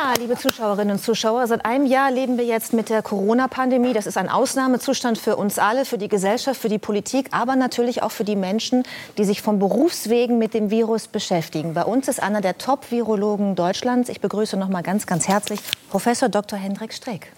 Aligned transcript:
Ja, 0.00 0.14
liebe 0.16 0.36
Zuschauerinnen 0.36 0.92
und 0.92 1.02
Zuschauer, 1.02 1.48
seit 1.48 1.64
einem 1.64 1.84
Jahr 1.84 2.12
leben 2.12 2.38
wir 2.38 2.44
jetzt 2.44 2.72
mit 2.72 2.88
der 2.88 3.02
Corona-Pandemie. 3.02 3.92
Das 3.92 4.06
ist 4.06 4.16
ein 4.16 4.28
Ausnahmezustand 4.28 5.18
für 5.18 5.34
uns 5.34 5.58
alle, 5.58 5.84
für 5.84 5.98
die 5.98 6.06
Gesellschaft, 6.06 6.60
für 6.60 6.68
die 6.68 6.78
Politik, 6.78 7.30
aber 7.32 7.56
natürlich 7.56 8.00
auch 8.04 8.12
für 8.12 8.22
die 8.22 8.36
Menschen, 8.36 8.84
die 9.16 9.24
sich 9.24 9.42
von 9.42 9.58
Berufswegen 9.58 10.38
mit 10.38 10.54
dem 10.54 10.70
Virus 10.70 11.08
beschäftigen. 11.08 11.74
Bei 11.74 11.82
uns 11.82 12.06
ist 12.06 12.22
einer 12.22 12.40
der 12.40 12.58
Top-Virologen 12.58 13.56
Deutschlands. 13.56 14.08
Ich 14.08 14.20
begrüße 14.20 14.56
noch 14.56 14.68
mal 14.68 14.82
ganz, 14.82 15.04
ganz 15.04 15.26
herzlich 15.26 15.58
Professor 15.90 16.28
Dr. 16.28 16.60
Hendrik 16.60 16.92
Streeck. 16.92 17.32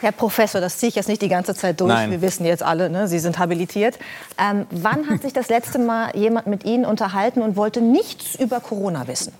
Herr 0.00 0.12
Professor, 0.12 0.60
das 0.60 0.78
ziehe 0.78 0.88
ich 0.88 0.94
jetzt 0.94 1.08
nicht 1.08 1.22
die 1.22 1.28
ganze 1.28 1.54
Zeit 1.54 1.80
durch. 1.80 1.92
Nein. 1.92 2.10
Wir 2.10 2.22
wissen 2.22 2.44
jetzt 2.44 2.62
alle, 2.62 2.90
ne? 2.90 3.08
Sie 3.08 3.18
sind 3.18 3.38
habilitiert. 3.38 3.98
Ähm, 4.38 4.66
wann 4.70 5.08
hat 5.08 5.22
sich 5.22 5.32
das 5.32 5.48
letzte 5.48 5.78
Mal 5.78 6.14
jemand 6.16 6.46
mit 6.46 6.64
Ihnen 6.64 6.84
unterhalten 6.84 7.42
und 7.42 7.56
wollte 7.56 7.80
nichts 7.80 8.34
über 8.34 8.60
Corona 8.60 9.06
wissen? 9.08 9.32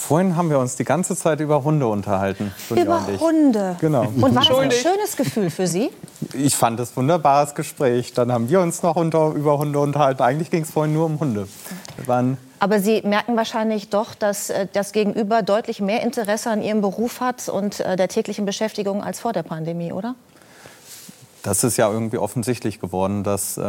Vorhin 0.00 0.34
haben 0.34 0.48
wir 0.48 0.58
uns 0.58 0.76
die 0.76 0.84
ganze 0.84 1.14
Zeit 1.14 1.40
über 1.40 1.62
Hunde 1.62 1.86
unterhalten. 1.86 2.52
Sonja 2.68 2.84
Über 2.84 2.98
und 2.98 3.14
ich. 3.14 3.20
Hunde. 3.20 3.76
Genau. 3.80 4.02
Und 4.04 4.34
war 4.34 4.44
das 4.44 4.58
ein 4.58 4.70
schönes 4.70 5.14
Gefühl 5.14 5.50
für 5.50 5.66
Sie? 5.66 5.90
Ich 6.32 6.56
fand 6.56 6.80
es 6.80 6.92
ein 6.92 6.96
wunderbares 6.96 7.54
Gespräch. 7.54 8.14
Dann 8.14 8.32
haben 8.32 8.48
wir 8.48 8.60
uns 8.60 8.82
noch 8.82 8.96
unter, 8.96 9.28
über 9.32 9.58
Hunde 9.58 9.78
unterhalten. 9.78 10.22
Eigentlich 10.22 10.50
ging 10.50 10.62
es 10.62 10.70
vorhin 10.70 10.94
nur 10.94 11.04
um 11.04 11.20
Hunde. 11.20 11.46
Waren 12.06 12.38
Aber 12.58 12.80
Sie 12.80 13.02
merken 13.02 13.36
wahrscheinlich 13.36 13.88
doch, 13.88 14.14
dass 14.14 14.50
äh, 14.50 14.66
das 14.72 14.92
Gegenüber 14.92 15.42
deutlich 15.42 15.80
mehr 15.80 16.02
Interesse 16.02 16.50
an 16.50 16.62
Ihrem 16.62 16.80
Beruf 16.80 17.20
hat 17.20 17.48
und 17.48 17.80
äh, 17.80 17.96
der 17.96 18.08
täglichen 18.08 18.44
Beschäftigung 18.44 19.02
als 19.02 19.20
vor 19.20 19.32
der 19.32 19.42
Pandemie, 19.42 19.92
oder? 19.92 20.14
Das 21.42 21.64
ist 21.64 21.78
ja 21.78 21.90
irgendwie 21.90 22.18
offensichtlich 22.18 22.80
geworden, 22.80 23.24
dass 23.24 23.56
äh, 23.56 23.62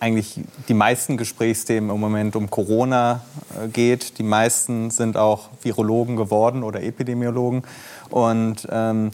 eigentlich 0.00 0.40
die 0.68 0.74
meisten 0.74 1.16
Gesprächsthemen 1.16 1.90
im 1.90 2.00
Moment 2.00 2.34
um 2.34 2.50
Corona 2.50 3.22
äh, 3.62 3.68
geht. 3.68 4.18
Die 4.18 4.24
meisten 4.24 4.90
sind 4.90 5.16
auch 5.16 5.50
Virologen 5.62 6.16
geworden 6.16 6.64
oder 6.64 6.82
Epidemiologen. 6.82 7.62
Und 8.10 8.66
ähm, 8.72 9.12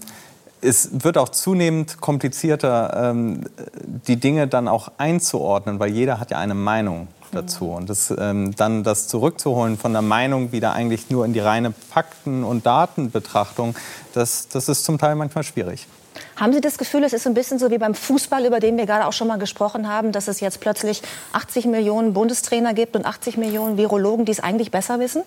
es 0.62 1.04
wird 1.04 1.18
auch 1.18 1.28
zunehmend 1.28 2.00
komplizierter, 2.00 3.10
ähm, 3.10 3.44
die 4.06 4.16
Dinge 4.16 4.48
dann 4.48 4.68
auch 4.68 4.92
einzuordnen, 4.96 5.78
weil 5.78 5.90
jeder 5.90 6.18
hat 6.18 6.30
ja 6.30 6.38
eine 6.38 6.54
Meinung 6.54 7.08
dazu. 7.32 7.70
Und 7.70 7.88
das, 7.90 8.12
ähm, 8.16 8.54
dann 8.56 8.84
das 8.84 9.08
zurückzuholen 9.08 9.78
von 9.78 9.92
der 9.92 10.02
Meinung 10.02 10.52
wieder 10.52 10.72
eigentlich 10.72 11.10
nur 11.10 11.24
in 11.24 11.32
die 11.32 11.40
reine 11.40 11.72
Fakten- 11.72 12.44
und 12.44 12.66
Datenbetrachtung, 12.66 13.74
das, 14.14 14.48
das 14.48 14.68
ist 14.68 14.84
zum 14.84 14.98
Teil 14.98 15.14
manchmal 15.14 15.44
schwierig. 15.44 15.86
Haben 16.36 16.52
Sie 16.52 16.60
das 16.60 16.78
Gefühl, 16.78 17.04
es 17.04 17.12
ist 17.12 17.26
ein 17.26 17.34
bisschen 17.34 17.58
so 17.58 17.70
wie 17.70 17.78
beim 17.78 17.94
Fußball, 17.94 18.44
über 18.44 18.60
den 18.60 18.76
wir 18.76 18.86
gerade 18.86 19.06
auch 19.06 19.12
schon 19.12 19.28
mal 19.28 19.38
gesprochen 19.38 19.88
haben, 19.88 20.12
dass 20.12 20.28
es 20.28 20.40
jetzt 20.40 20.60
plötzlich 20.60 21.02
80 21.32 21.66
Millionen 21.66 22.12
Bundestrainer 22.12 22.74
gibt 22.74 22.96
und 22.96 23.06
80 23.06 23.36
Millionen 23.36 23.76
Virologen, 23.76 24.24
die 24.24 24.32
es 24.32 24.40
eigentlich 24.40 24.70
besser 24.70 24.98
wissen? 25.00 25.22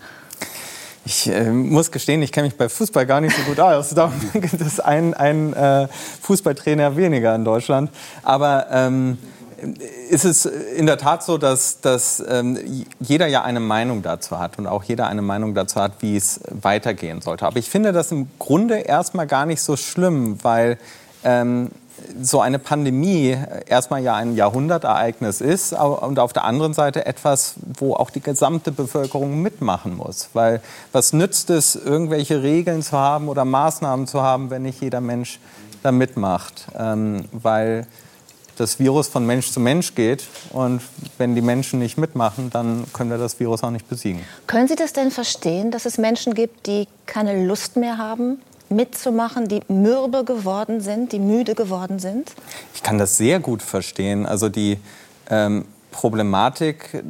Ich 1.05 1.27
äh, 1.27 1.49
muss 1.49 1.91
gestehen, 1.91 2.21
ich 2.21 2.31
kenne 2.31 2.47
mich 2.47 2.57
bei 2.57 2.69
Fußball 2.69 3.05
gar 3.05 3.21
nicht 3.21 3.35
so 3.35 3.41
gut 3.43 3.59
aus. 3.59 3.89
Darum 3.95 4.13
gibt 4.33 4.61
es 4.61 4.79
einen, 4.79 5.13
einen 5.13 5.53
äh, 5.53 5.87
Fußballtrainer 6.21 6.95
weniger 6.95 7.33
in 7.33 7.45
Deutschland. 7.45 7.89
Aber 8.21 8.67
ähm, 8.71 9.17
ist 10.09 10.25
es 10.25 10.45
in 10.45 10.85
der 10.85 10.97
Tat 10.97 11.23
so, 11.23 11.37
dass, 11.37 11.81
dass 11.81 12.23
ähm, 12.27 12.57
jeder 12.99 13.27
ja 13.27 13.43
eine 13.43 13.59
Meinung 13.59 14.01
dazu 14.01 14.39
hat 14.39 14.57
und 14.57 14.67
auch 14.67 14.83
jeder 14.83 15.07
eine 15.07 15.21
Meinung 15.21 15.53
dazu 15.53 15.79
hat, 15.79 15.93
wie 15.99 16.15
es 16.15 16.41
weitergehen 16.49 17.21
sollte. 17.21 17.45
Aber 17.45 17.57
ich 17.57 17.69
finde 17.69 17.91
das 17.91 18.11
im 18.11 18.29
Grunde 18.39 18.79
erstmal 18.79 19.27
gar 19.27 19.45
nicht 19.45 19.61
so 19.61 19.75
schlimm, 19.75 20.37
weil 20.43 20.77
ähm, 21.23 21.69
so 22.21 22.41
eine 22.41 22.59
Pandemie 22.59 23.37
erstmal 23.67 24.01
ja 24.01 24.15
ein 24.15 24.35
Jahrhundertereignis 24.35 25.41
ist 25.41 25.73
und 25.73 26.19
auf 26.19 26.33
der 26.33 26.43
anderen 26.43 26.73
Seite 26.73 27.05
etwas, 27.05 27.55
wo 27.77 27.93
auch 27.93 28.09
die 28.09 28.21
gesamte 28.21 28.71
Bevölkerung 28.71 29.41
mitmachen 29.41 29.95
muss. 29.95 30.29
Weil 30.33 30.61
was 30.91 31.13
nützt 31.13 31.49
es, 31.49 31.75
irgendwelche 31.75 32.41
Regeln 32.41 32.81
zu 32.81 32.97
haben 32.97 33.27
oder 33.27 33.45
Maßnahmen 33.45 34.07
zu 34.07 34.21
haben, 34.21 34.49
wenn 34.49 34.63
nicht 34.63 34.81
jeder 34.81 35.01
Mensch 35.01 35.39
da 35.83 35.91
mitmacht? 35.91 36.67
Ähm, 36.77 37.25
weil 37.31 37.87
das 38.59 38.79
Virus 38.79 39.07
von 39.07 39.25
Mensch 39.25 39.51
zu 39.51 39.59
Mensch 39.59 39.95
geht 39.95 40.27
und 40.51 40.81
wenn 41.17 41.33
die 41.33 41.41
Menschen 41.41 41.79
nicht 41.79 41.97
mitmachen, 41.97 42.49
dann 42.49 42.85
können 42.91 43.09
wir 43.09 43.17
das 43.17 43.39
Virus 43.39 43.63
auch 43.63 43.71
nicht 43.71 43.87
besiegen. 43.87 44.21
Können 44.47 44.67
Sie 44.67 44.75
das 44.75 44.93
denn 44.93 45.11
verstehen, 45.11 45.71
dass 45.71 45.85
es 45.85 45.97
Menschen 45.97 46.33
gibt, 46.33 46.67
die 46.67 46.87
keine 47.05 47.45
Lust 47.45 47.77
mehr 47.77 47.97
haben, 47.97 48.41
mitzumachen, 48.69 49.47
die 49.47 49.61
mürbe 49.67 50.23
geworden 50.25 50.81
sind, 50.81 51.11
die 51.11 51.19
müde 51.19 51.55
geworden 51.55 51.99
sind? 51.99 52.33
Ich 52.75 52.83
kann 52.83 52.97
das 52.97 53.17
sehr 53.17 53.39
gut 53.39 53.61
verstehen. 53.61 54.25
Also 54.25 54.49
die 54.49 54.77
ähm, 55.29 55.65
Problematik, 55.91 57.03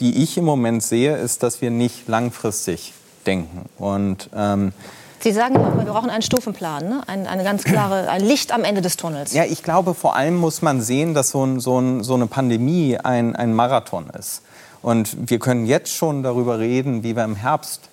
die 0.00 0.22
ich 0.22 0.36
im 0.36 0.44
Moment 0.44 0.82
sehe, 0.82 1.16
ist, 1.16 1.42
dass 1.42 1.62
wir 1.62 1.70
nicht 1.70 2.08
langfristig 2.08 2.92
denken. 3.24 3.66
Und 3.78 4.30
ähm, 4.34 4.72
Sie 5.20 5.32
sagen 5.32 5.54
wir 5.54 5.84
brauchen 5.84 6.10
einen 6.10 6.22
Stufenplan, 6.22 6.88
ne? 6.88 7.00
ein, 7.06 7.26
eine 7.26 7.42
ganz 7.42 7.64
klare, 7.64 8.08
ein 8.08 8.22
Licht 8.22 8.52
am 8.52 8.62
Ende 8.62 8.82
des 8.82 8.96
Tunnels. 8.96 9.32
Ja, 9.32 9.44
ich 9.44 9.62
glaube, 9.62 9.94
vor 9.94 10.14
allem 10.14 10.36
muss 10.36 10.62
man 10.62 10.80
sehen, 10.80 11.14
dass 11.14 11.30
so, 11.30 11.44
ein, 11.44 11.60
so, 11.60 11.80
ein, 11.80 12.04
so 12.04 12.14
eine 12.14 12.26
Pandemie 12.26 12.96
ein, 12.98 13.34
ein 13.34 13.52
Marathon 13.54 14.10
ist. 14.10 14.42
Und 14.80 15.30
wir 15.30 15.38
können 15.38 15.66
jetzt 15.66 15.92
schon 15.92 16.22
darüber 16.22 16.58
reden, 16.58 17.02
wie 17.02 17.16
wir 17.16 17.24
im 17.24 17.34
Herbst 17.34 17.88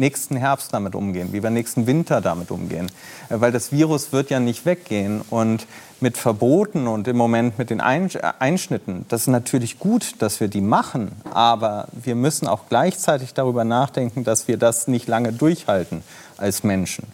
nächsten 0.00 0.34
Herbst 0.34 0.72
damit 0.72 0.96
umgehen, 0.96 1.28
wie 1.32 1.42
wir 1.42 1.50
nächsten 1.50 1.86
Winter 1.86 2.20
damit 2.20 2.50
umgehen. 2.50 2.90
Äh, 3.28 3.40
Weil 3.40 3.52
das 3.52 3.70
Virus 3.70 4.12
wird 4.12 4.30
ja 4.30 4.40
nicht 4.40 4.66
weggehen. 4.66 5.20
Und 5.30 5.66
mit 6.00 6.16
Verboten 6.16 6.88
und 6.88 7.06
im 7.06 7.16
Moment 7.16 7.58
mit 7.58 7.70
den 7.70 7.80
äh, 7.80 8.08
Einschnitten, 8.38 9.04
das 9.08 9.22
ist 9.22 9.26
natürlich 9.28 9.78
gut, 9.78 10.14
dass 10.18 10.40
wir 10.40 10.48
die 10.48 10.62
machen. 10.62 11.12
Aber 11.32 11.86
wir 11.92 12.16
müssen 12.16 12.48
auch 12.48 12.62
gleichzeitig 12.68 13.34
darüber 13.34 13.64
nachdenken, 13.64 14.24
dass 14.24 14.48
wir 14.48 14.56
das 14.56 14.88
nicht 14.88 15.06
lange 15.06 15.32
durchhalten 15.32 16.02
als 16.36 16.64
Menschen. 16.64 17.06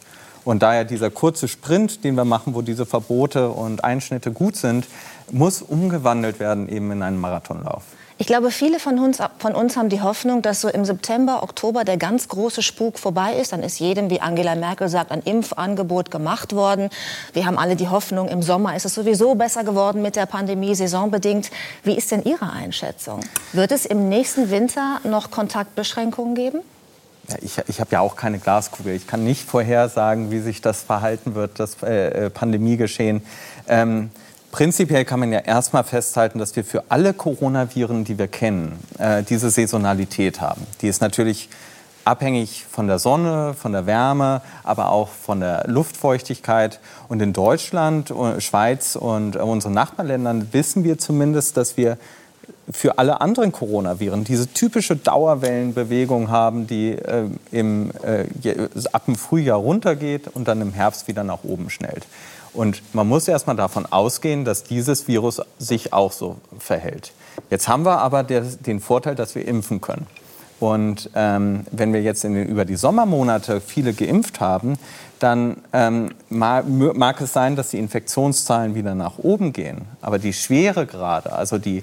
Und 0.45 0.63
daher 0.63 0.85
dieser 0.85 1.11
kurze 1.11 1.49
Sprint, 1.49 2.05
den 2.05 2.15
wir 2.15 2.25
machen, 2.25 2.55
wo 2.55 2.63
diese 2.63 2.87
Verbote 2.87 3.49
und 3.49 3.83
Einschnitte 3.83 4.31
gut 4.31 4.55
sind, 4.55 4.87
muss 5.33 5.61
umgewandelt 5.61 6.39
werden 6.39 6.69
eben 6.69 6.93
in 6.93 7.03
einen 7.03 7.21
Marathonlauf. 7.21 7.83
Ich 8.19 8.27
glaube, 8.27 8.50
viele 8.50 8.81
von 8.81 8.99
uns, 8.99 9.19
von 9.38 9.54
uns 9.54 9.77
haben 9.77 9.91
die 9.91 10.00
Hoffnung, 10.00 10.41
dass 10.41 10.62
so 10.62 10.69
im 10.69 10.87
September, 10.87 11.43
Oktober 11.43 11.84
der 11.84 11.99
ganz 11.99 12.28
große 12.28 12.62
Spuk 12.62 12.99
vorbei 12.99 13.34
ist. 13.34 13.53
Dann 13.53 13.62
ist 13.62 13.78
jedem, 13.78 14.09
wie 14.09 14.22
Angela 14.22 14.54
Merkel 14.54 14.88
sagt, 14.88 15.12
ein 15.12 15.21
Impfangebot 15.21 16.10
gemacht 16.10 16.54
worden. 16.54 16.88
Wir 17.34 17.44
haben 17.44 17.59
alle 17.59 17.77
die 17.77 17.88
Hoffnung, 17.88 18.28
im 18.28 18.41
Sommer 18.41 18.75
ist 18.75 18.87
es 18.87 18.94
sowieso 18.94 19.34
besser 19.34 19.65
geworden 19.65 20.00
mit 20.00 20.16
der 20.16 20.25
Pandemie, 20.25 20.75
saisonbedingt. 20.75 21.50
Wie 21.82 21.94
ist 21.94 22.10
denn 22.10 22.25
Ihre 22.25 22.50
Einschätzung? 22.50 23.21
Wird 23.53 23.71
es 23.71 23.84
im 23.84 24.09
nächsten 24.09 24.50
Winter 24.50 25.00
noch 25.04 25.31
Kontaktbeschränkungen 25.31 26.34
geben? 26.34 26.60
Ja, 27.28 27.37
ich 27.43 27.59
ich 27.69 27.81
habe 27.81 27.91
ja 27.93 28.00
auch 28.00 28.16
keine 28.16 28.38
Glaskugel. 28.38 28.94
Ich 28.94 29.06
kann 29.06 29.25
nicht 29.25 29.47
vorhersagen, 29.47 30.31
wie 30.31 30.41
sich 30.41 30.62
das 30.62 30.83
verhalten 30.83 31.34
wird, 31.34 31.60
das 31.60 31.83
äh, 31.83 32.27
äh, 32.27 32.31
Pandemiegeschehen. 32.31 33.22
Ähm, 33.69 34.10
prinzipiell 34.56 35.05
kann 35.05 35.21
man 35.21 35.33
ja 35.33 35.41
erstmal 35.41 35.84
festhalten, 35.84 36.39
dass 36.39 36.56
wir 36.56 36.65
für 36.65 36.84
alle 36.89 37.12
Coronaviren, 37.12 38.05
die 38.05 38.17
wir 38.17 38.27
kennen, 38.27 38.78
äh, 38.99 39.22
diese 39.22 39.50
Saisonalität 39.50 40.41
haben. 40.41 40.67
Die 40.81 40.89
ist 40.89 41.03
natürlich 41.03 41.50
abhängig 42.06 42.65
von 42.71 42.87
der 42.87 42.99
Sonne, 42.99 43.53
von 43.53 43.72
der 43.72 43.84
Wärme, 43.84 44.41
aber 44.65 44.93
auch 44.93 45.11
von 45.11 45.41
der 45.41 45.65
Luftfeuchtigkeit. 45.66 46.81
Und 47.09 47.21
in 47.21 47.34
Deutschland, 47.34 48.11
äh, 48.11 48.41
Schweiz 48.41 48.97
und 48.97 49.37
äh, 49.37 49.41
unseren 49.41 49.75
Nachbarländern 49.75 50.49
wissen 50.53 50.84
wir 50.84 50.97
zumindest, 50.97 51.59
dass 51.59 51.77
wir 51.77 51.99
für 52.71 52.97
alle 52.97 53.21
anderen 53.21 53.53
Coronaviren 53.53 54.25
diese 54.25 54.49
typische 54.49 54.97
Dauerwellenbewegung 54.97 56.31
haben, 56.31 56.66
die 56.66 56.93
äh, 56.93 57.28
im, 57.53 57.91
äh, 58.03 58.25
ab 58.91 59.05
dem 59.05 59.16
Frühjahr 59.16 59.59
runtergeht 59.59 60.28
und 60.33 60.49
dann 60.49 60.62
im 60.62 60.72
Herbst 60.72 61.09
wieder 61.09 61.25
nach 61.25 61.45
oben 61.45 61.69
schnellt. 61.69 62.06
Und 62.56 62.83
man 62.94 63.06
muss 63.06 63.28
erstmal 63.28 63.56
davon 63.56 63.87
ausgehen, 63.87 64.44
dass 64.44 64.65
dieses 64.65 65.06
Virus 65.06 65.43
sich 65.59 65.93
auch 65.93 66.11
so 66.11 66.37
verhält. 66.59 67.12
Jetzt 67.50 67.69
haben 67.69 67.84
wir 67.84 67.99
aber 67.99 68.22
der, 68.22 68.41
den 68.41 68.81
Vorteil, 68.81 69.15
dass 69.15 69.34
wir 69.34 69.47
impfen 69.47 69.81
können. 69.81 70.07
Und 70.59 71.10
ähm, 71.15 71.66
wenn 71.71 71.92
wir 71.92 72.01
jetzt 72.01 72.25
in 72.25 72.33
den, 72.33 72.48
über 72.48 72.65
die 72.65 72.77
Sommermonate 72.77 73.60
viele 73.60 73.92
geimpft 73.92 74.41
haben, 74.41 74.78
dann 75.19 75.59
ähm, 75.75 76.10
mag 76.31 77.21
es 77.21 77.34
sein, 77.34 77.57
dass 77.57 77.71
die 77.71 77.78
Infektionszahlen 77.78 78.75
wieder 78.75 78.95
nach 78.95 79.19
oben 79.19 79.53
gehen. 79.53 79.83
Aber 80.01 80.19
die 80.19 80.33
Schweregrade, 80.33 81.33
also 81.33 81.59
die, 81.59 81.83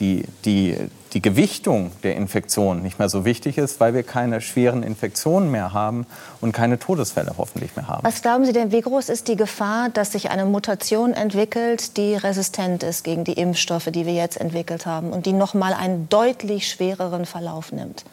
die, 0.00 0.24
die, 0.44 0.76
die 1.12 1.22
Gewichtung 1.22 1.92
der 2.02 2.16
Infektion 2.16 2.82
nicht 2.82 2.98
mehr 2.98 3.08
so 3.08 3.24
wichtig 3.24 3.56
ist, 3.58 3.78
weil 3.80 3.94
wir 3.94 4.02
keine 4.02 4.40
schweren 4.40 4.82
Infektionen 4.82 5.50
mehr 5.50 5.72
haben 5.72 6.06
und 6.40 6.52
keine 6.52 6.78
Todesfälle 6.78 7.34
hoffentlich 7.38 7.76
mehr 7.76 7.86
haben. 7.86 8.04
Was 8.04 8.22
glauben 8.22 8.44
Sie 8.44 8.52
denn, 8.52 8.72
wie 8.72 8.80
groß 8.80 9.08
ist 9.08 9.28
die 9.28 9.36
Gefahr, 9.36 9.88
dass 9.90 10.12
sich 10.12 10.30
eine 10.30 10.44
Mutation 10.44 11.12
entwickelt, 11.12 11.96
die 11.96 12.16
resistent 12.16 12.82
ist 12.82 13.04
gegen 13.04 13.24
die 13.24 13.34
Impfstoffe, 13.34 13.86
die 13.86 14.06
wir 14.06 14.14
jetzt 14.14 14.40
entwickelt 14.40 14.86
haben 14.86 15.10
und 15.10 15.26
die 15.26 15.32
noch 15.32 15.54
mal 15.54 15.72
einen 15.72 16.08
deutlich 16.08 16.68
schwereren 16.68 17.26
Verlauf 17.26 17.70
nimmt? 17.70 18.04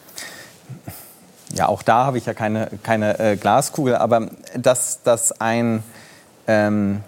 Ja, 1.54 1.68
auch 1.68 1.82
da 1.82 2.06
habe 2.06 2.18
ich 2.18 2.26
ja 2.26 2.34
keine, 2.34 2.70
keine 2.82 3.18
äh, 3.18 3.36
Glaskugel, 3.36 3.96
aber 3.96 4.30
dass, 4.56 5.02
dass 5.02 5.40
ein, 5.40 5.82
ähm, 6.46 7.02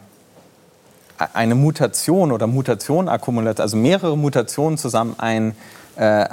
eine 1.33 1.55
Mutation 1.55 2.33
oder 2.33 2.47
Mutationakkumulation, 2.47 3.63
also 3.63 3.77
mehrere 3.77 4.17
Mutationen 4.17 4.79
zusammen 4.79 5.15
ein, 5.19 5.55
äh, 5.97 6.27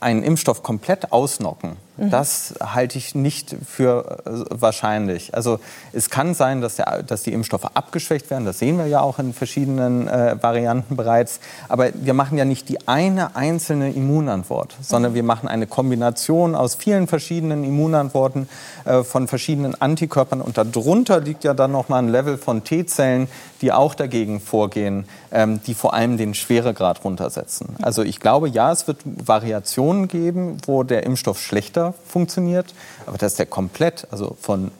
einen 0.00 0.22
Impfstoff 0.22 0.62
komplett 0.62 1.12
ausnocken, 1.12 1.76
Mhm. 1.96 2.10
Das 2.10 2.54
halte 2.60 2.96
ich 2.96 3.14
nicht 3.14 3.54
für 3.66 4.18
äh, 4.24 4.30
wahrscheinlich. 4.48 5.34
Also 5.34 5.60
es 5.92 6.08
kann 6.08 6.34
sein, 6.34 6.60
dass, 6.62 6.76
der, 6.76 7.02
dass 7.02 7.22
die 7.22 7.32
Impfstoffe 7.32 7.66
abgeschwächt 7.74 8.30
werden. 8.30 8.46
Das 8.46 8.58
sehen 8.58 8.78
wir 8.78 8.86
ja 8.86 9.02
auch 9.02 9.18
in 9.18 9.34
verschiedenen 9.34 10.08
äh, 10.08 10.36
Varianten 10.40 10.96
bereits. 10.96 11.40
Aber 11.68 11.90
wir 11.94 12.14
machen 12.14 12.38
ja 12.38 12.44
nicht 12.44 12.68
die 12.70 12.88
eine 12.88 13.36
einzelne 13.36 13.92
Immunantwort, 13.92 14.74
sondern 14.80 15.14
wir 15.14 15.22
machen 15.22 15.48
eine 15.48 15.66
Kombination 15.66 16.54
aus 16.54 16.76
vielen 16.76 17.06
verschiedenen 17.06 17.62
Immunantworten 17.62 18.48
äh, 18.84 19.02
von 19.02 19.28
verschiedenen 19.28 19.80
Antikörpern. 19.80 20.40
Und 20.40 20.56
darunter 20.56 21.20
liegt 21.20 21.44
ja 21.44 21.52
dann 21.52 21.72
noch 21.72 21.90
mal 21.90 21.98
ein 21.98 22.08
Level 22.08 22.38
von 22.38 22.64
T-Zellen, 22.64 23.28
die 23.60 23.70
auch 23.70 23.94
dagegen 23.94 24.40
vorgehen, 24.40 25.04
ähm, 25.30 25.60
die 25.66 25.74
vor 25.74 25.92
allem 25.92 26.16
den 26.16 26.34
Schweregrad 26.34 27.04
runtersetzen. 27.04 27.76
Also 27.82 28.02
ich 28.02 28.18
glaube, 28.18 28.48
ja, 28.48 28.72
es 28.72 28.86
wird 28.86 28.98
Variationen 29.04 30.08
geben, 30.08 30.56
wo 30.66 30.82
der 30.82 31.04
Impfstoff 31.04 31.40
schlechter 31.40 31.81
funktioniert, 32.06 32.72
aber 33.06 33.18
dass 33.18 33.34
der 33.34 33.46
komplett, 33.46 34.06
also 34.10 34.36
von 34.40 34.70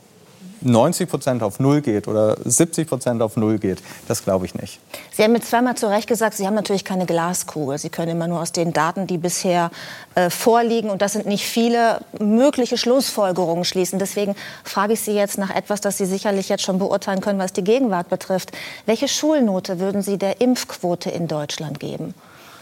90 0.64 1.08
Prozent 1.08 1.42
auf 1.42 1.60
Null 1.60 1.80
geht 1.80 2.08
oder 2.08 2.36
70 2.44 2.88
Prozent 2.88 3.22
auf 3.22 3.36
Null 3.36 3.58
geht, 3.58 3.82
das 4.08 4.24
glaube 4.24 4.46
ich 4.46 4.54
nicht. 4.54 4.80
Sie 5.12 5.22
haben 5.22 5.34
jetzt 5.34 5.50
zweimal 5.50 5.76
zu 5.76 5.88
Recht 5.88 6.08
gesagt, 6.08 6.36
Sie 6.36 6.46
haben 6.46 6.54
natürlich 6.54 6.84
keine 6.84 7.06
Glaskugel. 7.06 7.78
Sie 7.78 7.90
können 7.90 8.12
immer 8.12 8.28
nur 8.28 8.40
aus 8.40 8.52
den 8.52 8.72
Daten, 8.72 9.06
die 9.06 9.18
bisher 9.18 9.70
äh, 10.14 10.30
vorliegen, 10.30 10.90
und 10.90 11.02
das 11.02 11.12
sind 11.12 11.26
nicht 11.26 11.46
viele, 11.46 12.00
mögliche 12.18 12.76
Schlussfolgerungen 12.76 13.64
schließen. 13.64 13.98
Deswegen 13.98 14.36
frage 14.64 14.94
ich 14.94 15.00
Sie 15.00 15.12
jetzt 15.12 15.38
nach 15.38 15.50
etwas, 15.50 15.80
das 15.80 15.98
Sie 15.98 16.06
sicherlich 16.06 16.48
jetzt 16.48 16.62
schon 16.62 16.78
beurteilen 16.78 17.20
können, 17.20 17.38
was 17.38 17.52
die 17.52 17.64
Gegenwart 17.64 18.08
betrifft. 18.08 18.52
Welche 18.86 19.08
Schulnote 19.08 19.80
würden 19.80 20.02
Sie 20.02 20.18
der 20.18 20.40
Impfquote 20.40 21.10
in 21.10 21.28
Deutschland 21.28 21.80
geben? 21.80 22.14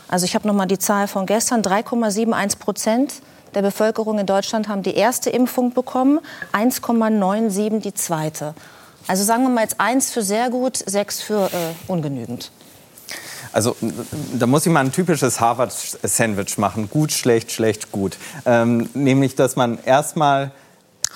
Also 0.09 0.25
ich 0.25 0.35
habe 0.35 0.49
noch 0.49 0.55
mal 0.55 0.67
die 0.67 0.79
Zahl 0.79 1.07
von 1.07 1.27
gestern, 1.27 1.63
3,71 1.63 2.59
Prozent 2.59 3.15
der 3.55 3.63
Bevölkerung 3.63 4.19
in 4.19 4.27
Deutschland 4.27 4.69
haben 4.69 4.83
die 4.83 4.95
erste 4.95 5.31
Impfung 5.31 5.73
bekommen, 5.73 6.21
1,97 6.53 7.81
die 7.81 7.95
zweite. 7.95 8.55
Also 9.07 9.25
sagen 9.25 9.43
wir 9.43 9.51
mal 9.51 9.63
jetzt 9.63 9.81
eins 9.81 10.13
für 10.13 10.23
sehr 10.23 10.51
gut, 10.51 10.77
sechs 10.77 11.21
für 11.21 11.47
äh, 11.47 11.75
ungenügend. 11.89 12.51
Also 13.53 13.77
da 14.39 14.47
muss 14.47 14.65
ich 14.67 14.73
mal 14.73 14.81
ein 14.81 14.93
typisches 14.93 15.41
Harvard-Sandwich 15.41 16.59
machen. 16.59 16.89
Gut, 16.89 17.11
schlecht, 17.11 17.51
schlecht, 17.51 17.91
gut. 17.91 18.17
Ähm, 18.45 18.89
nämlich, 18.95 19.35
dass 19.35 19.57
man 19.57 19.79
erstmal 19.85 20.53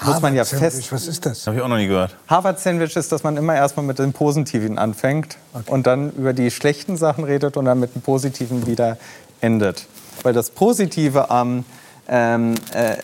muss 0.03 0.21
man 0.21 0.35
ja 0.35 0.45
fest. 0.45 0.91
Was 0.91 1.07
ist 1.07 1.25
das? 1.25 1.47
Habe 1.47 1.57
ich 1.57 1.63
auch 1.63 1.69
noch 1.69 1.77
nie 1.77 1.87
gehört. 1.87 2.17
Harvard-Sandwich 2.27 2.97
ist, 2.97 3.13
dass 3.13 3.23
man 3.23 3.37
immer 3.37 3.55
erstmal 3.55 3.87
mit 3.87 3.99
den 3.99 4.13
Positiven 4.13 4.77
anfängt 4.77 5.37
okay. 5.53 5.71
und 5.71 5.87
dann 5.87 6.11
über 6.13 6.33
die 6.33 6.51
schlechten 6.51 6.97
Sachen 6.97 7.23
redet 7.23 7.57
und 7.57 7.67
dann 7.67 7.79
mit 7.79 7.95
den 7.95 8.03
Positiven 8.03 8.67
wieder 8.67 8.99
endet. 9.41 9.87
Weil 10.23 10.33
das 10.33 10.51
Positive 10.51 11.31
am 11.31 11.59
ähm, 11.59 11.65
äh, 12.06 12.97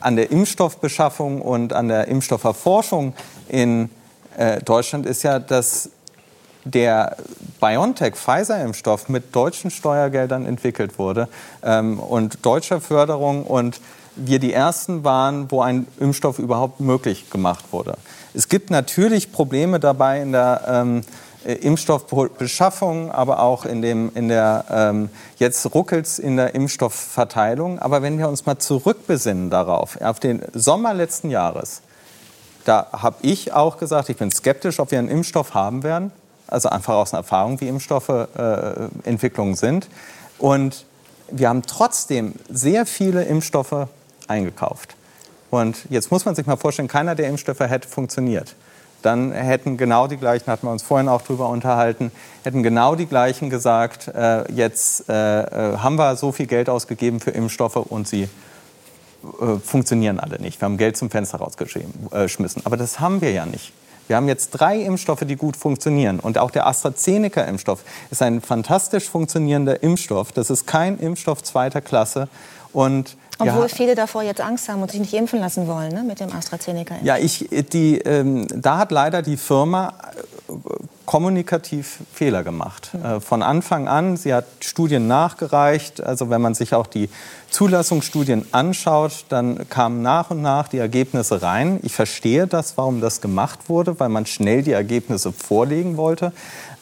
an 0.00 0.16
der 0.16 0.30
Impfstoffbeschaffung 0.30 1.42
und 1.42 1.72
an 1.72 1.88
der 1.88 2.08
Impfstofferforschung 2.08 3.14
in 3.48 3.90
äh, 4.36 4.60
Deutschland 4.62 5.06
ist 5.06 5.22
ja, 5.22 5.38
dass 5.38 5.90
der 6.64 7.16
BioNTech-Pfizer-Impfstoff 7.60 9.08
mit 9.08 9.34
deutschen 9.34 9.70
Steuergeldern 9.70 10.46
entwickelt 10.46 10.98
wurde 10.98 11.28
ähm, 11.62 11.98
und 11.98 12.44
deutscher 12.44 12.80
Förderung 12.80 13.44
und 13.44 13.80
wir 14.16 14.38
die 14.38 14.52
ersten 14.52 15.04
waren, 15.04 15.50
wo 15.50 15.60
ein 15.60 15.86
Impfstoff 15.98 16.38
überhaupt 16.38 16.80
möglich 16.80 17.30
gemacht 17.30 17.64
wurde. 17.72 17.96
Es 18.32 18.48
gibt 18.48 18.70
natürlich 18.70 19.32
Probleme 19.32 19.80
dabei 19.80 20.22
in 20.22 20.32
der 20.32 20.62
ähm, 20.68 21.00
äh, 21.00 21.02
Impfstoffbeschaffung, 21.44 23.10
aber 23.10 23.40
auch 23.40 23.64
in, 23.64 23.82
dem, 23.82 24.10
in 24.14 24.28
der, 24.28 24.64
ähm, 24.70 25.10
jetzt 25.38 25.74
ruckelt 25.74 26.18
in 26.18 26.36
der 26.36 26.54
Impfstoffverteilung. 26.54 27.78
Aber 27.78 28.02
wenn 28.02 28.18
wir 28.18 28.28
uns 28.28 28.46
mal 28.46 28.58
zurückbesinnen 28.58 29.50
darauf, 29.50 30.00
auf 30.00 30.20
den 30.20 30.42
Sommer 30.54 30.94
letzten 30.94 31.30
Jahres, 31.30 31.82
da 32.64 32.86
habe 32.92 33.16
ich 33.22 33.52
auch 33.52 33.76
gesagt, 33.76 34.08
ich 34.08 34.16
bin 34.16 34.30
skeptisch, 34.30 34.80
ob 34.80 34.90
wir 34.90 34.98
einen 34.98 35.08
Impfstoff 35.08 35.54
haben 35.54 35.82
werden. 35.82 36.12
Also 36.46 36.68
einfach 36.68 36.94
aus 36.94 37.12
einer 37.12 37.20
Erfahrung, 37.20 37.60
wie 37.60 37.68
Impfstoffentwicklungen 37.68 39.54
äh, 39.54 39.56
sind. 39.56 39.88
Und 40.38 40.86
wir 41.30 41.48
haben 41.48 41.62
trotzdem 41.62 42.34
sehr 42.48 42.86
viele 42.86 43.24
Impfstoffe 43.24 43.88
eingekauft. 44.28 44.96
Und 45.50 45.76
jetzt 45.90 46.10
muss 46.10 46.24
man 46.24 46.34
sich 46.34 46.46
mal 46.46 46.56
vorstellen, 46.56 46.88
keiner 46.88 47.14
der 47.14 47.28
Impfstoffe 47.28 47.60
hätte 47.60 47.88
funktioniert 47.88 48.54
dann 49.04 49.32
hätten 49.32 49.76
genau 49.76 50.06
die 50.06 50.16
gleichen, 50.16 50.46
hatten 50.46 50.66
wir 50.66 50.72
uns 50.72 50.82
vorhin 50.82 51.08
auch 51.08 51.22
darüber 51.22 51.48
unterhalten, 51.48 52.10
hätten 52.42 52.62
genau 52.62 52.94
die 52.94 53.06
gleichen 53.06 53.50
gesagt, 53.50 54.08
äh, 54.08 54.50
jetzt 54.52 55.08
äh, 55.08 55.42
äh, 55.42 55.76
haben 55.78 55.96
wir 55.96 56.16
so 56.16 56.32
viel 56.32 56.46
Geld 56.46 56.68
ausgegeben 56.68 57.20
für 57.20 57.30
Impfstoffe 57.30 57.76
und 57.76 58.08
sie 58.08 58.22
äh, 58.22 59.58
funktionieren 59.62 60.20
alle 60.20 60.40
nicht. 60.40 60.60
Wir 60.60 60.66
haben 60.66 60.78
Geld 60.78 60.96
zum 60.96 61.10
Fenster 61.10 61.38
rausgeschmissen. 61.38 62.62
Aber 62.64 62.76
das 62.76 63.00
haben 63.00 63.20
wir 63.20 63.32
ja 63.32 63.46
nicht. 63.46 63.72
Wir 64.06 64.16
haben 64.16 64.28
jetzt 64.28 64.50
drei 64.50 64.80
Impfstoffe, 64.80 65.24
die 65.24 65.36
gut 65.36 65.56
funktionieren. 65.56 66.20
Und 66.20 66.36
auch 66.36 66.50
der 66.50 66.66
AstraZeneca-Impfstoff 66.66 67.80
ist 68.10 68.20
ein 68.20 68.42
fantastisch 68.42 69.08
funktionierender 69.08 69.82
Impfstoff. 69.82 70.32
Das 70.32 70.50
ist 70.50 70.66
kein 70.66 70.98
Impfstoff 70.98 71.42
zweiter 71.42 71.80
Klasse. 71.80 72.28
Und 72.74 73.16
obwohl 73.38 73.62
ja. 73.62 73.68
viele 73.68 73.94
davor 73.94 74.22
jetzt 74.22 74.40
Angst 74.40 74.68
haben 74.68 74.82
und 74.82 74.90
sich 74.90 75.00
nicht 75.00 75.14
impfen 75.14 75.40
lassen 75.40 75.66
wollen 75.66 75.92
ne, 75.92 76.02
mit 76.02 76.20
dem 76.20 76.32
AstraZeneca. 76.32 76.94
-Impf. 76.94 77.04
Ja, 77.04 77.16
ich, 77.16 77.48
die, 77.72 77.98
ähm, 77.98 78.46
da 78.48 78.78
hat 78.78 78.92
leider 78.92 79.22
die 79.22 79.36
Firma 79.36 79.92
äh, 80.48 80.52
kommunikativ 81.06 81.98
Fehler 82.12 82.42
gemacht. 82.44 82.90
Mhm. 82.94 83.20
von 83.20 83.42
Anfang 83.42 83.88
an, 83.88 84.16
sie 84.16 84.32
hat 84.32 84.46
Studien 84.60 85.06
nachgereicht. 85.06 86.02
Also 86.02 86.30
wenn 86.30 86.40
man 86.40 86.54
sich 86.54 86.74
auch 86.74 86.86
die 86.86 87.10
Zulassungsstudien 87.50 88.46
anschaut, 88.52 89.26
dann 89.28 89.68
kamen 89.68 90.00
nach 90.00 90.30
und 90.30 90.40
nach 90.40 90.68
die 90.68 90.78
Ergebnisse 90.78 91.42
rein. 91.42 91.78
Ich 91.82 91.92
verstehe 91.92 92.46
das, 92.46 92.78
warum 92.78 93.00
das 93.00 93.20
gemacht 93.20 93.68
wurde, 93.68 94.00
weil 94.00 94.08
man 94.08 94.24
schnell 94.24 94.62
die 94.62 94.72
Ergebnisse 94.72 95.32
vorlegen 95.32 95.96
wollte. 95.98 96.32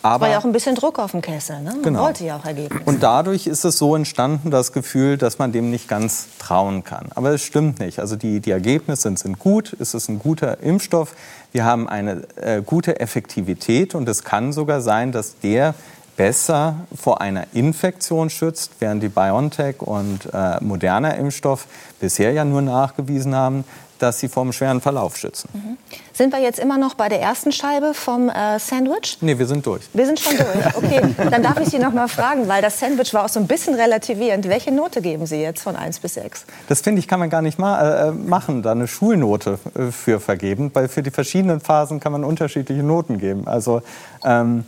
Aber 0.03 0.27
war 0.27 0.33
ja 0.33 0.39
auch 0.39 0.45
ein 0.45 0.53
bisschen 0.53 0.75
Druck 0.75 0.99
auf 0.99 1.13
dem 1.13 1.23
Kessel. 1.23 1.61
Ne? 1.61 1.71
Man 1.71 1.83
genau. 1.83 2.03
wollte 2.03 2.25
ja 2.25 2.37
auch 2.37 2.45
Ergebnisse. 2.45 2.85
Und 2.85 3.03
dadurch 3.03 3.47
ist 3.47 3.65
es 3.65 3.79
so 3.79 3.95
entstanden, 3.95 4.51
das 4.51 4.73
Gefühl, 4.73 5.17
dass 5.17 5.39
man 5.39 5.53
dem 5.53 5.71
nicht 5.71 5.89
ganz 5.89 6.27
trauen 6.39 6.83
kann. 6.83 7.07
Aber 7.15 7.31
es 7.31 7.43
stimmt 7.43 7.79
nicht. 7.79 8.01
Also 8.01 8.17
die, 8.17 8.41
die 8.41 8.51
Ergebnisse 8.51 9.03
sind, 9.03 9.19
sind 9.19 9.39
gut. 9.39 9.77
Es 9.79 9.95
ist 9.95 10.09
ein 10.09 10.19
guter 10.19 10.61
Impfstoff. 10.61 11.15
Wir 11.53 11.65
haben 11.65 11.89
eine 11.89 12.23
äh, 12.37 12.63
gute 12.63 13.01
Effektivität. 13.01 13.95
Und 13.95 14.09
es 14.09 14.25
kann 14.25 14.53
sogar 14.53 14.81
sein, 14.81 15.13
dass 15.13 15.39
der 15.39 15.75
besser 16.17 16.77
vor 16.95 17.21
einer 17.21 17.47
Infektion 17.55 18.29
schützt, 18.29 18.73
während 18.81 19.03
die 19.03 19.09
BioNTech 19.09 19.81
und 19.81 20.29
äh, 20.33 20.63
moderner 20.63 21.17
Impfstoff 21.17 21.67
bisher 22.01 22.33
ja 22.33 22.45
nur 22.45 22.63
nachgewiesen 22.63 23.35
haben, 23.35 23.65
dass 24.03 24.19
sie 24.19 24.29
vor 24.29 24.43
einem 24.43 24.53
schweren 24.53 24.81
Verlauf 24.81 25.17
schützen. 25.17 25.49
Mhm. 25.53 25.77
Sind 26.13 26.33
wir 26.33 26.41
jetzt 26.41 26.59
immer 26.59 26.77
noch 26.77 26.95
bei 26.95 27.09
der 27.09 27.21
ersten 27.21 27.53
Scheibe 27.53 27.95
vom 27.95 28.29
äh, 28.29 28.59
Sandwich? 28.59 29.19
Nee, 29.21 29.39
wir 29.39 29.47
sind 29.47 29.65
durch. 29.65 29.83
Wir 29.93 30.07
sind 30.07 30.21
schon 30.21 30.37
durch. 30.37 30.77
Okay, 30.77 31.01
dann 31.31 31.43
darf 31.43 31.59
ich 31.61 31.69
Sie 31.69 31.79
noch 31.79 31.93
mal 31.93 32.09
fragen, 32.09 32.49
weil 32.49 32.61
das 32.61 32.79
Sandwich 32.79 33.15
war 33.15 33.25
auch 33.25 33.29
so 33.29 33.41
ein 33.41 33.47
bisschen 33.47 33.75
relativierend. 33.75 34.49
Welche 34.49 34.73
Note 34.73 35.01
geben 35.01 35.27
Sie 35.27 35.37
jetzt 35.37 35.63
von 35.63 35.77
1 35.77 36.01
bis 36.01 36.15
6? 36.15 36.45
Das 36.69 36.81
finde 36.81 37.01
ich, 37.01 37.09
kann 37.09 37.21
man 37.21 37.31
gar 37.31 37.43
nicht 37.43 37.59
ma 37.59 38.09
äh, 38.09 38.13
machen, 38.13 38.63
da 38.63 38.73
eine 38.73 38.89
Schulnote 38.89 39.59
äh, 39.75 39.91
für 39.91 40.21
vergeben, 40.21 40.71
weil 40.75 40.89
für 40.89 41.03
die 41.03 41.11
verschiedenen 41.11 41.61
Phasen 41.61 42.01
kann 42.01 42.13
man 42.13 42.25
unterschiedliche 42.25 42.83
Noten 42.83 43.19
geben. 43.19 43.47
Also 43.47 43.83
ähm, 44.25 44.43
ähm, 44.43 44.65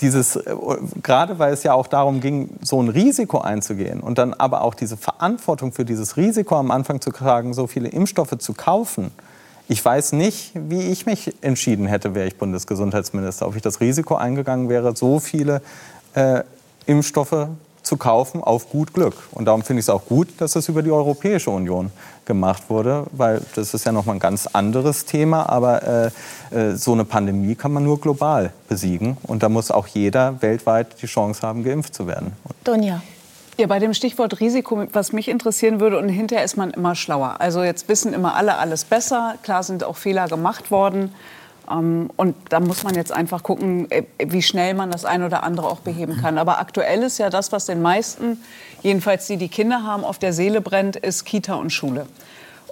dieses, 0.00 0.36
äh, 0.36 0.54
gerade 1.02 1.38
weil 1.38 1.52
es 1.52 1.62
ja 1.62 1.74
auch 1.74 1.86
darum 1.86 2.20
ging, 2.20 2.50
so 2.62 2.80
ein 2.82 2.88
Risiko 2.88 3.38
einzugehen 3.38 4.00
und 4.00 4.18
dann 4.18 4.34
aber 4.34 4.62
auch 4.62 4.74
diese 4.74 4.96
Verantwortung 4.96 5.72
für 5.72 5.84
dieses 5.84 6.16
Risiko 6.16 6.56
am 6.56 6.70
Anfang 6.70 7.00
zu 7.00 7.10
tragen, 7.10 7.54
so 7.54 7.66
viele 7.66 7.88
Impfstoffe 7.88 8.38
zu 8.38 8.54
kaufen. 8.54 9.10
Ich 9.68 9.84
weiß 9.84 10.12
nicht, 10.12 10.52
wie 10.54 10.82
ich 10.82 11.06
mich 11.06 11.34
entschieden 11.42 11.86
hätte, 11.86 12.14
wäre 12.14 12.26
ich 12.26 12.36
Bundesgesundheitsminister, 12.36 13.46
ob 13.46 13.56
ich 13.56 13.62
das 13.62 13.80
Risiko 13.80 14.16
eingegangen 14.16 14.68
wäre, 14.68 14.96
so 14.96 15.20
viele 15.20 15.62
äh, 16.14 16.42
Impfstoffe 16.86 17.48
zu 17.90 17.96
kaufen 17.96 18.40
auf 18.40 18.70
gut 18.70 18.94
Glück. 18.94 19.14
Und 19.32 19.46
darum 19.46 19.62
finde 19.62 19.80
ich 19.80 19.86
es 19.86 19.90
auch 19.90 20.06
gut, 20.06 20.28
dass 20.38 20.54
es 20.54 20.68
über 20.68 20.80
die 20.80 20.92
Europäische 20.92 21.50
Union 21.50 21.90
gemacht 22.24 22.62
wurde, 22.68 23.06
weil 23.10 23.42
das 23.56 23.74
ist 23.74 23.84
ja 23.84 23.90
noch 23.90 24.04
mal 24.06 24.12
ein 24.12 24.20
ganz 24.20 24.46
anderes 24.46 25.06
Thema. 25.06 25.48
Aber 25.48 26.12
äh, 26.52 26.56
äh, 26.56 26.76
so 26.76 26.92
eine 26.92 27.04
Pandemie 27.04 27.56
kann 27.56 27.72
man 27.72 27.82
nur 27.82 28.00
global 28.00 28.52
besiegen. 28.68 29.16
Und 29.24 29.42
da 29.42 29.48
muss 29.48 29.72
auch 29.72 29.88
jeder 29.88 30.40
weltweit 30.40 31.02
die 31.02 31.06
Chance 31.06 31.42
haben, 31.42 31.64
geimpft 31.64 31.92
zu 31.92 32.06
werden. 32.06 32.32
Donja. 32.62 33.02
Ja, 33.58 33.66
bei 33.66 33.80
dem 33.80 33.92
Stichwort 33.92 34.38
Risiko, 34.38 34.86
was 34.92 35.12
mich 35.12 35.26
interessieren 35.26 35.80
würde, 35.80 35.98
und 35.98 36.08
hinterher 36.08 36.44
ist 36.44 36.56
man 36.56 36.70
immer 36.70 36.94
schlauer. 36.94 37.40
Also 37.40 37.64
jetzt 37.64 37.88
wissen 37.88 38.14
immer 38.14 38.36
alle 38.36 38.56
alles 38.56 38.84
besser. 38.84 39.34
Klar 39.42 39.64
sind 39.64 39.82
auch 39.82 39.96
Fehler 39.96 40.28
gemacht 40.28 40.70
worden. 40.70 41.12
Ähm, 41.70 42.10
und 42.16 42.34
da 42.48 42.60
muss 42.60 42.82
man 42.82 42.94
jetzt 42.94 43.12
einfach 43.12 43.42
gucken, 43.42 43.90
äh, 43.90 44.04
wie 44.24 44.42
schnell 44.42 44.74
man 44.74 44.90
das 44.90 45.04
eine 45.04 45.26
oder 45.26 45.42
andere 45.42 45.68
auch 45.68 45.80
beheben 45.80 46.16
kann. 46.20 46.38
Aber 46.38 46.58
aktuell 46.58 47.02
ist 47.02 47.18
ja 47.18 47.30
das, 47.30 47.52
was 47.52 47.66
den 47.66 47.82
meisten, 47.82 48.42
jedenfalls 48.82 49.26
die, 49.26 49.36
die 49.36 49.48
Kinder 49.48 49.84
haben, 49.84 50.04
auf 50.04 50.18
der 50.18 50.32
Seele 50.32 50.60
brennt, 50.60 50.96
ist 50.96 51.24
Kita 51.24 51.54
und 51.54 51.70
Schule. 51.70 52.06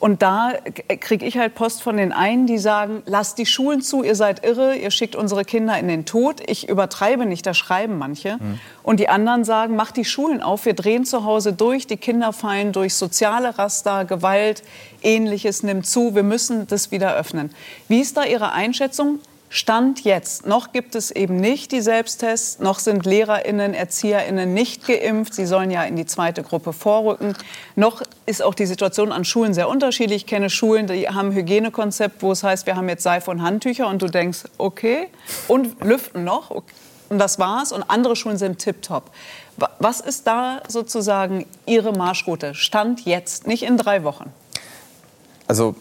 Und 0.01 0.23
da 0.23 0.53
kriege 1.01 1.27
ich 1.27 1.39
halt 1.39 1.55
Post 1.55 1.83
von 1.83 1.97
den 1.97 2.13
einen, 2.13 2.47
die 2.47 2.59
sagen, 2.59 3.03
lasst 3.07 3.39
die 3.39 3.47
Schulen 3.47 3.83
zu, 3.83 4.05
ihr 4.05 4.15
seid 4.15 4.45
irre, 4.45 4.77
ihr 4.77 4.91
schickt 4.91 5.17
unsere 5.17 5.45
Kinder 5.45 5.77
in 5.79 5.89
den 5.89 6.05
Tod. 6.05 6.41
Ich 6.47 6.69
übertreibe 6.69 7.27
nicht, 7.27 7.45
da 7.47 7.55
schreiben 7.55 7.99
manche. 7.99 8.37
Mhm. 8.37 8.61
Und 8.85 9.01
die 9.01 9.09
anderen 9.09 9.45
sagen, 9.45 9.75
macht 9.75 9.97
die 9.97 10.05
Schulen 10.05 10.41
auf, 10.41 10.67
wir 10.67 10.75
drehen 10.75 11.05
zu 11.05 11.25
Hause 11.25 11.53
durch, 11.53 11.87
die 11.87 11.97
Kinder 11.97 12.33
fallen 12.33 12.73
durch 12.73 12.95
soziale 12.95 13.59
Raster, 13.59 14.05
Gewalt, 14.05 14.63
ähnliches 15.03 15.63
nimmt 15.63 15.87
zu, 15.87 16.15
wir 16.15 16.23
müssen 16.23 16.67
das 16.69 16.91
wieder 16.93 17.17
öffnen. 17.17 17.51
Wie 17.89 18.01
ist 18.01 18.17
da 18.17 18.25
Ihre 18.25 18.53
Einschätzung? 18.53 19.19
Stand 19.51 20.05
jetzt. 20.05 20.47
Noch 20.47 20.73
gibt 20.73 20.95
es 20.95 21.11
eben 21.11 21.37
nicht 21.37 21.73
die 21.73 21.81
Selbsttests, 21.81 22.59
noch 22.59 22.79
sind 22.79 23.07
Lehrerinnen, 23.07 23.73
Erzieherinnen 23.73 24.53
nicht 24.53 24.87
geimpft. 24.87 25.35
Sie 25.35 25.47
sollen 25.47 25.71
ja 25.71 25.85
in 25.85 25.97
die 25.97 26.05
zweite 26.05 26.43
Gruppe 26.43 26.73
vorrücken. 26.73 27.35
Noch 27.75 28.03
ist 28.27 28.43
auch 28.43 28.55
die 28.55 28.67
Situation 28.67 29.11
an 29.11 29.25
Schulen 29.25 29.55
sehr 29.55 29.69
unterschiedlich. 29.69 30.23
Ich 30.23 30.27
kenne 30.27 30.51
Schulen, 30.51 30.87
die 30.87 31.09
haben 31.09 31.33
Hygienekonzept, 31.33 32.23
wo 32.23 32.33
es 32.33 32.43
heißt, 32.43 32.67
wir 32.67 32.77
haben 32.77 32.89
jetzt 32.89 33.03
Seife 33.03 33.31
und 33.31 33.43
Handtücher 33.43 33.89
und 33.89 34.03
du 34.03 34.09
denkst, 34.09 34.45
okay, 34.59 35.09
und 35.47 35.83
lüften 35.83 36.25
noch. 36.25 36.51
Okay. 36.51 36.75
Und 37.09 37.19
das 37.19 37.39
war's. 37.39 37.73
Und 37.73 37.85
andere 37.89 38.17
Schulen 38.17 38.37
sind 38.37 38.59
tiptop. 38.59 39.11
Was 39.79 40.01
ist 40.01 40.27
da 40.27 40.63
sozusagen 40.69 41.47
Ihre 41.67 41.93
Marschroute? 41.93 42.55
Stand 42.55 43.05
jetzt, 43.07 43.47
nicht 43.47 43.63
in 43.63 43.77
drei 43.77 44.05
Wochen. 44.05 44.33
Also 45.47 45.75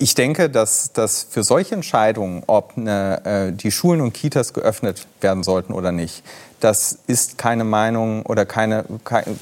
ich 0.00 0.14
denke, 0.14 0.48
dass, 0.48 0.92
dass 0.92 1.26
für 1.28 1.42
solche 1.42 1.74
Entscheidungen, 1.74 2.42
ob 2.46 2.72
eine, 2.76 3.24
äh, 3.24 3.52
die 3.52 3.70
Schulen 3.70 4.00
und 4.00 4.14
Kitas 4.14 4.54
geöffnet 4.54 5.06
werden 5.20 5.42
sollten 5.42 5.74
oder 5.74 5.92
nicht, 5.92 6.24
das 6.60 6.98
ist 7.06 7.38
keine 7.38 7.64
Meinung 7.64 8.22
oder 8.26 8.44
keine, 8.44 8.84
keine, 9.04 9.36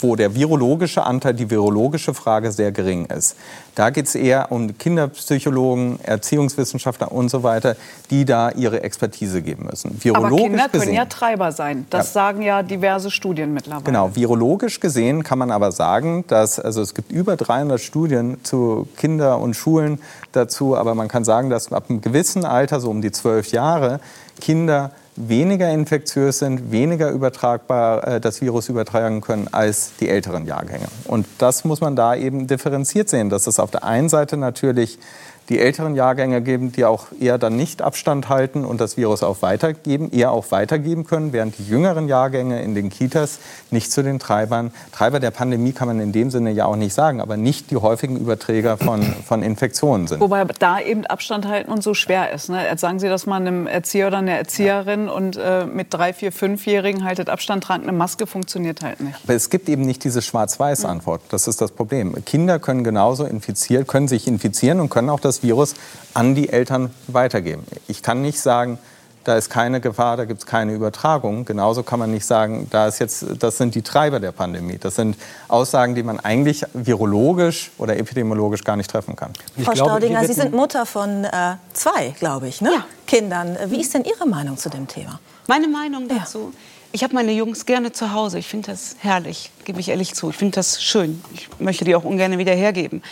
wo 0.00 0.16
der 0.16 0.34
virologische 0.34 1.04
Anteil, 1.04 1.34
die 1.34 1.50
virologische 1.50 2.14
Frage 2.14 2.50
sehr 2.50 2.72
gering 2.72 3.06
ist. 3.06 3.36
Da 3.74 3.90
geht 3.90 4.06
es 4.06 4.14
eher 4.14 4.50
um 4.50 4.76
Kinderpsychologen, 4.76 6.00
Erziehungswissenschaftler 6.02 7.12
und 7.12 7.30
so 7.30 7.42
weiter, 7.42 7.76
die 8.10 8.24
da 8.24 8.50
ihre 8.50 8.82
Expertise 8.82 9.42
geben 9.42 9.66
müssen. 9.70 10.02
Virologisch 10.02 10.32
Aber 10.32 10.42
Kinder 10.42 10.68
gesehen, 10.68 10.80
können 10.80 10.96
ja 10.96 11.04
Treiber 11.04 11.52
sein. 11.52 11.86
Das 11.90 12.08
ja. 12.08 12.12
sagen 12.12 12.42
ja 12.42 12.62
diverse 12.62 13.10
Studien 13.10 13.54
mittlerweile. 13.54 13.84
Genau, 13.84 14.14
virologisch 14.16 14.80
gesehen 14.80 15.22
kann 15.22 15.38
man 15.38 15.50
aber 15.50 15.72
sagen, 15.72 16.24
dass 16.26 16.58
also 16.58 16.80
es 16.80 16.94
gibt 16.94 17.12
über 17.12 17.36
300 17.36 17.80
Studien 17.80 18.38
zu 18.42 18.88
Kinder 18.96 19.38
und 19.38 19.54
Schulen 19.54 20.00
dazu, 20.32 20.76
aber 20.76 20.94
man 20.94 21.08
kann 21.08 21.24
sagen, 21.24 21.50
dass 21.50 21.72
ab 21.72 21.84
einem 21.88 22.00
gewissen 22.00 22.44
Alter, 22.44 22.80
so 22.80 22.90
um 22.90 23.02
die 23.02 23.12
zwölf 23.12 23.52
Jahre, 23.52 24.00
Kinder 24.40 24.90
weniger 25.16 25.70
infektiös 25.70 26.38
sind, 26.38 26.70
weniger 26.70 27.10
übertragbar 27.10 28.06
äh, 28.06 28.20
das 28.20 28.40
Virus 28.40 28.68
übertragen 28.68 29.20
können 29.20 29.48
als 29.52 29.92
die 30.00 30.08
älteren 30.08 30.46
Jahrgänge. 30.46 30.86
Und 31.04 31.26
das 31.38 31.64
muss 31.64 31.80
man 31.80 31.96
da 31.96 32.14
eben 32.14 32.46
differenziert 32.46 33.08
sehen, 33.08 33.28
dass 33.28 33.46
es 33.46 33.58
auf 33.58 33.70
der 33.70 33.84
einen 33.84 34.08
Seite 34.08 34.36
natürlich 34.36 34.98
die 35.50 35.58
älteren 35.58 35.96
Jahrgänge 35.96 36.40
geben, 36.40 36.72
die 36.72 36.84
auch 36.84 37.08
eher 37.20 37.36
dann 37.36 37.56
nicht 37.56 37.82
Abstand 37.82 38.28
halten 38.28 38.64
und 38.64 38.80
das 38.80 38.96
Virus 38.96 39.22
auch 39.22 39.42
weitergeben, 39.42 40.10
eher 40.12 40.30
auch 40.30 40.50
weitergeben 40.50 41.04
können, 41.04 41.32
während 41.32 41.58
die 41.58 41.64
jüngeren 41.64 42.08
Jahrgänge 42.08 42.62
in 42.62 42.74
den 42.74 42.88
Kitas 42.88 43.40
nicht 43.70 43.90
zu 43.90 44.02
den 44.02 44.20
Treibern, 44.20 44.72
Treiber 44.92 45.18
der 45.18 45.32
Pandemie 45.32 45.72
kann 45.72 45.88
man 45.88 45.98
in 46.00 46.12
dem 46.12 46.30
Sinne 46.30 46.52
ja 46.52 46.66
auch 46.66 46.76
nicht 46.76 46.94
sagen, 46.94 47.20
aber 47.20 47.36
nicht 47.36 47.70
die 47.72 47.76
häufigen 47.76 48.16
Überträger 48.16 48.76
von, 48.78 49.02
von 49.26 49.42
Infektionen 49.42 50.06
sind. 50.06 50.20
Wobei 50.20 50.44
da 50.58 50.80
eben 50.80 51.04
Abstand 51.06 51.48
halten 51.48 51.72
und 51.72 51.82
so 51.82 51.94
schwer 51.94 52.32
ist. 52.32 52.48
Ne? 52.48 52.64
Jetzt 52.64 52.80
sagen 52.80 53.00
Sie 53.00 53.08
das 53.08 53.26
mal 53.26 53.36
einem 53.36 53.66
Erzieher 53.66 54.06
oder 54.06 54.18
einer 54.18 54.32
Erzieherin 54.32 55.06
ja. 55.06 55.12
und 55.12 55.36
äh, 55.36 55.66
mit 55.66 55.92
drei, 55.92 56.12
vier, 56.12 56.30
fünfjährigen 56.30 57.04
haltet 57.04 57.28
Abstand, 57.28 57.64
tragt 57.64 57.82
eine 57.82 57.92
Maske, 57.92 58.26
funktioniert 58.26 58.82
halt 58.82 59.00
nicht. 59.00 59.16
Aber 59.24 59.34
es 59.34 59.50
gibt 59.50 59.68
eben 59.68 59.82
nicht 59.82 60.04
diese 60.04 60.22
Schwarz-Weiß-Antwort. 60.22 61.22
Das 61.30 61.48
ist 61.48 61.60
das 61.60 61.72
Problem. 61.72 62.14
Kinder 62.24 62.60
können 62.60 62.84
genauso 62.84 63.24
infiziert, 63.24 63.88
können 63.88 64.06
sich 64.06 64.28
infizieren 64.28 64.78
und 64.78 64.90
können 64.90 65.10
auch 65.10 65.20
das 65.20 65.39
Virus 65.42 65.74
an 66.14 66.34
die 66.34 66.48
Eltern 66.48 66.90
weitergeben. 67.06 67.64
Ich 67.88 68.02
kann 68.02 68.22
nicht 68.22 68.40
sagen, 68.40 68.78
da 69.24 69.36
ist 69.36 69.50
keine 69.50 69.80
Gefahr, 69.80 70.16
da 70.16 70.24
gibt 70.24 70.40
es 70.40 70.46
keine 70.46 70.72
Übertragung. 70.72 71.44
Genauso 71.44 71.82
kann 71.82 71.98
man 71.98 72.10
nicht 72.10 72.24
sagen, 72.24 72.68
da 72.70 72.88
ist 72.88 73.00
jetzt, 73.00 73.24
das 73.38 73.58
sind 73.58 73.74
die 73.74 73.82
Treiber 73.82 74.18
der 74.18 74.32
Pandemie. 74.32 74.78
Das 74.78 74.94
sind 74.94 75.16
Aussagen, 75.48 75.94
die 75.94 76.02
man 76.02 76.20
eigentlich 76.20 76.64
virologisch 76.72 77.70
oder 77.76 77.98
epidemiologisch 77.98 78.64
gar 78.64 78.76
nicht 78.76 78.90
treffen 78.90 79.16
kann. 79.16 79.32
Frau 79.56 79.72
glaube, 79.72 79.90
Staudinger, 79.90 80.24
Sie 80.24 80.32
sind 80.32 80.54
Mutter 80.54 80.86
von 80.86 81.24
äh, 81.24 81.56
zwei, 81.74 82.14
glaube 82.18 82.48
ich, 82.48 82.60
ne? 82.60 82.72
ja. 82.72 82.84
Kindern. 83.06 83.58
Wie 83.66 83.80
ist 83.80 83.92
denn 83.92 84.04
Ihre 84.04 84.26
Meinung 84.26 84.56
zu 84.56 84.70
dem 84.70 84.88
Thema? 84.88 85.20
Meine 85.46 85.68
Meinung 85.68 86.08
dazu? 86.08 86.52
Ja. 86.52 86.58
Ich 86.92 87.04
habe 87.04 87.14
meine 87.14 87.32
Jungs 87.32 87.66
gerne 87.66 87.92
zu 87.92 88.12
Hause. 88.12 88.38
Ich 88.38 88.48
finde 88.48 88.72
das 88.72 88.96
herrlich, 88.98 89.50
gebe 89.64 89.78
ich 89.78 89.88
ehrlich 89.90 90.14
zu. 90.14 90.30
Ich 90.30 90.36
finde 90.36 90.56
das 90.56 90.82
schön. 90.82 91.22
Ich 91.34 91.48
möchte 91.60 91.84
die 91.84 91.94
auch 91.94 92.02
ungern 92.02 92.36
wieder 92.36 92.54
hergeben. 92.54 93.02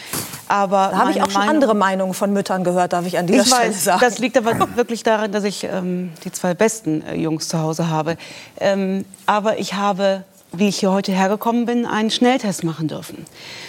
Aber 0.49 0.89
da 0.91 0.99
habe 0.99 1.11
ich 1.13 1.23
auch 1.23 1.31
schon 1.31 1.41
Meinung, 1.41 1.55
andere 1.55 1.75
Meinungen 1.75 2.15
von 2.15 2.33
Müttern 2.33 2.65
gehört, 2.65 2.93
darf 2.93 3.07
ich 3.07 3.19
an 3.19 3.29
dieser 3.29 3.43
ich 3.43 3.49
Stelle 3.49 3.69
weiß, 3.69 3.85
sagen. 3.85 4.01
Das 4.01 4.19
liegt 4.19 4.37
aber 4.37 4.77
wirklich 4.77 5.05
daran, 5.05 5.31
dass 5.31 5.45
ich 5.45 5.63
ähm, 5.65 6.11
die 6.25 6.33
zwei 6.33 6.55
besten 6.55 7.03
äh, 7.03 7.15
Jungs 7.15 7.49
zu 7.49 7.61
Hause 7.61 7.89
habe. 7.89 8.17
Ähm, 8.59 9.05
aber 9.27 9.59
ich 9.59 9.75
habe 9.75 10.25
wie 10.53 10.69
ich 10.69 10.81
hier 10.81 10.91
heute 10.91 11.13
hergekommen 11.13 11.67
bin, 11.67 11.87
einen 11.87 12.11
Schnelltest 12.11 12.65
machen 12.65 12.89
dürfen. 12.89 13.27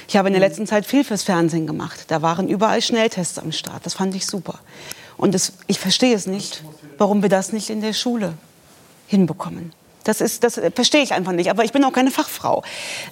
Ich 0.07 0.15
habe 0.15 0.29
in 0.29 0.33
der 0.33 0.41
mhm. 0.41 0.47
letzten 0.47 0.67
Zeit 0.67 0.85
viel 0.85 1.03
fürs 1.03 1.23
Fernsehen 1.23 1.67
gemacht. 1.67 2.05
Da 2.07 2.21
waren 2.21 2.47
überall 2.47 2.81
Schnelltests 2.81 3.37
am 3.37 3.51
Start. 3.51 3.85
Das 3.85 3.95
fand 3.95 4.15
ich 4.15 4.25
super. 4.25 4.59
Und 5.17 5.33
das, 5.35 5.53
ich 5.67 5.79
verstehe 5.79 6.15
es 6.15 6.25
nicht, 6.25 6.63
warum 6.97 7.21
wir 7.21 7.29
das 7.29 7.51
nicht 7.51 7.69
in 7.69 7.81
der 7.81 7.93
Schule 7.93 8.33
hinbekommen. 9.07 9.73
Das, 10.09 10.21
ist, 10.21 10.43
das 10.43 10.59
verstehe 10.73 11.03
ich 11.03 11.13
einfach 11.13 11.33
nicht. 11.33 11.51
Aber 11.51 11.63
ich 11.63 11.71
bin 11.71 11.83
auch 11.83 11.93
keine 11.93 12.09
Fachfrau. 12.09 12.63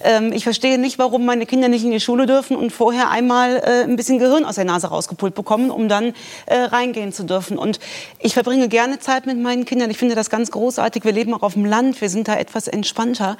Ähm, 0.02 0.32
ich 0.32 0.42
verstehe 0.42 0.78
nicht, 0.78 0.98
warum 0.98 1.24
meine 1.24 1.46
Kinder 1.46 1.68
nicht 1.68 1.84
in 1.84 1.92
die 1.92 2.00
Schule 2.00 2.26
dürfen 2.26 2.56
und 2.56 2.72
vorher 2.72 3.08
einmal 3.08 3.58
äh, 3.58 3.84
ein 3.84 3.94
bisschen 3.94 4.18
Gehirn 4.18 4.44
aus 4.44 4.56
der 4.56 4.64
Nase 4.64 4.88
rausgepult 4.88 5.32
bekommen, 5.36 5.70
um 5.70 5.88
dann 5.88 6.12
äh, 6.46 6.56
reingehen 6.56 7.12
zu 7.12 7.22
dürfen. 7.22 7.56
Und 7.56 7.78
ich 8.18 8.34
verbringe 8.34 8.66
gerne 8.66 8.98
Zeit 8.98 9.26
mit 9.26 9.38
meinen 9.38 9.64
Kindern. 9.64 9.92
Ich 9.92 9.96
finde 9.96 10.16
das 10.16 10.28
ganz 10.28 10.50
großartig. 10.50 11.04
Wir 11.04 11.12
leben 11.12 11.34
auch 11.34 11.42
auf 11.42 11.52
dem 11.52 11.64
Land. 11.64 12.00
Wir 12.00 12.08
sind 12.08 12.26
da 12.26 12.34
etwas 12.34 12.66
entspannter. 12.66 13.36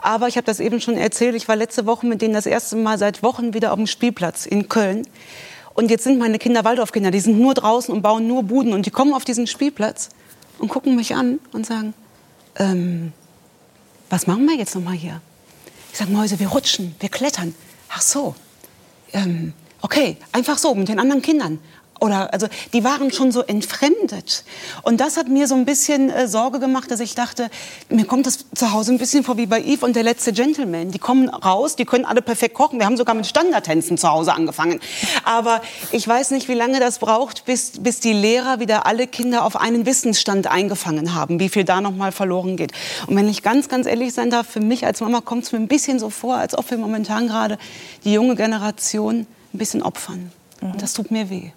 Aber 0.00 0.26
ich 0.28 0.38
habe 0.38 0.46
das 0.46 0.58
eben 0.58 0.80
schon 0.80 0.96
erzählt. 0.96 1.34
Ich 1.34 1.48
war 1.48 1.56
letzte 1.56 1.84
Woche 1.84 2.06
mit 2.06 2.22
denen 2.22 2.32
das 2.32 2.46
erste 2.46 2.76
Mal 2.76 2.96
seit 2.96 3.22
Wochen 3.22 3.52
wieder 3.52 3.72
auf 3.72 3.76
dem 3.76 3.86
Spielplatz 3.86 4.46
in 4.46 4.70
Köln. 4.70 5.06
Und 5.74 5.90
jetzt 5.90 6.04
sind 6.04 6.18
meine 6.18 6.38
Kinder 6.38 6.64
Waldorfkinder. 6.64 7.10
Die 7.10 7.20
sind 7.20 7.38
nur 7.38 7.52
draußen 7.52 7.94
und 7.94 8.00
bauen 8.00 8.26
nur 8.26 8.44
Buden. 8.44 8.72
Und 8.72 8.86
die 8.86 8.90
kommen 8.90 9.12
auf 9.12 9.26
diesen 9.26 9.46
Spielplatz 9.46 10.08
und 10.58 10.68
gucken 10.68 10.96
mich 10.96 11.14
an 11.14 11.40
und 11.52 11.66
sagen, 11.66 11.92
ähm, 12.56 13.12
was 14.10 14.26
machen 14.26 14.44
wir 14.46 14.56
jetzt 14.56 14.74
noch 14.74 14.82
mal 14.82 14.94
hier? 14.94 15.20
Ich 15.92 15.98
sage, 15.98 16.10
Mäuse, 16.10 16.38
wir 16.38 16.48
rutschen, 16.48 16.94
wir 17.00 17.08
klettern. 17.08 17.54
Ach 17.88 18.00
so, 18.00 18.34
ähm, 19.12 19.52
okay, 19.80 20.16
einfach 20.32 20.58
so 20.58 20.74
mit 20.74 20.88
den 20.88 20.98
anderen 20.98 21.22
Kindern 21.22 21.58
oder 22.02 22.32
also 22.32 22.48
die 22.72 22.82
waren 22.82 23.12
schon 23.12 23.30
so 23.30 23.42
entfremdet. 23.42 24.42
Und 24.82 25.00
das 25.00 25.16
hat 25.16 25.28
mir 25.28 25.46
so 25.46 25.54
ein 25.54 25.64
bisschen 25.64 26.10
äh, 26.10 26.26
Sorge 26.26 26.58
gemacht, 26.58 26.90
dass 26.90 26.98
ich 26.98 27.14
dachte, 27.14 27.48
mir 27.90 28.06
kommt 28.06 28.26
das 28.26 28.40
zu 28.56 28.72
Hause 28.72 28.92
ein 28.92 28.98
bisschen 28.98 29.22
vor 29.22 29.36
wie 29.36 29.46
bei 29.46 29.62
Eve 29.62 29.86
und 29.86 29.94
der 29.94 30.02
letzte 30.02 30.32
Gentleman. 30.32 30.90
Die 30.90 30.98
kommen 30.98 31.28
raus, 31.28 31.76
die 31.76 31.84
können 31.84 32.04
alle 32.04 32.20
perfekt 32.20 32.56
kochen. 32.56 32.80
Wir 32.80 32.86
haben 32.86 32.96
sogar 32.96 33.14
mit 33.14 33.28
Standardtänzen 33.28 33.98
zu 33.98 34.08
Hause 34.08 34.34
angefangen. 34.34 34.80
Aber 35.22 35.62
ich 35.92 36.06
weiß 36.06 36.32
nicht, 36.32 36.48
wie 36.48 36.54
lange 36.54 36.80
das 36.80 36.98
braucht, 36.98 37.44
bis, 37.44 37.74
bis 37.78 38.00
die 38.00 38.12
Lehrer 38.12 38.58
wieder 38.58 38.84
alle 38.84 39.06
Kinder 39.06 39.44
auf 39.44 39.54
einen 39.54 39.86
Wissensstand 39.86 40.48
eingefangen 40.48 41.14
haben, 41.14 41.38
wie 41.38 41.48
viel 41.48 41.62
da 41.62 41.80
noch 41.80 41.94
mal 41.94 42.10
verloren 42.10 42.56
geht. 42.56 42.72
Und 43.06 43.14
wenn 43.14 43.28
ich 43.28 43.44
ganz, 43.44 43.68
ganz 43.68 43.86
ehrlich 43.86 44.12
sein 44.12 44.28
darf, 44.28 44.48
für 44.48 44.60
mich 44.60 44.84
als 44.84 45.00
Mama 45.00 45.20
kommt 45.20 45.44
es 45.44 45.52
mir 45.52 45.60
ein 45.60 45.68
bisschen 45.68 46.00
so 46.00 46.10
vor, 46.10 46.34
als 46.34 46.58
ob 46.58 46.68
wir 46.68 46.78
momentan 46.78 47.28
gerade 47.28 47.58
die 48.02 48.12
junge 48.12 48.34
Generation 48.34 49.28
ein 49.54 49.58
bisschen 49.58 49.84
opfern. 49.84 50.32
Und 50.62 50.80
das 50.80 50.92
tut 50.94 51.10
mir 51.10 51.28
weh. 51.28 51.50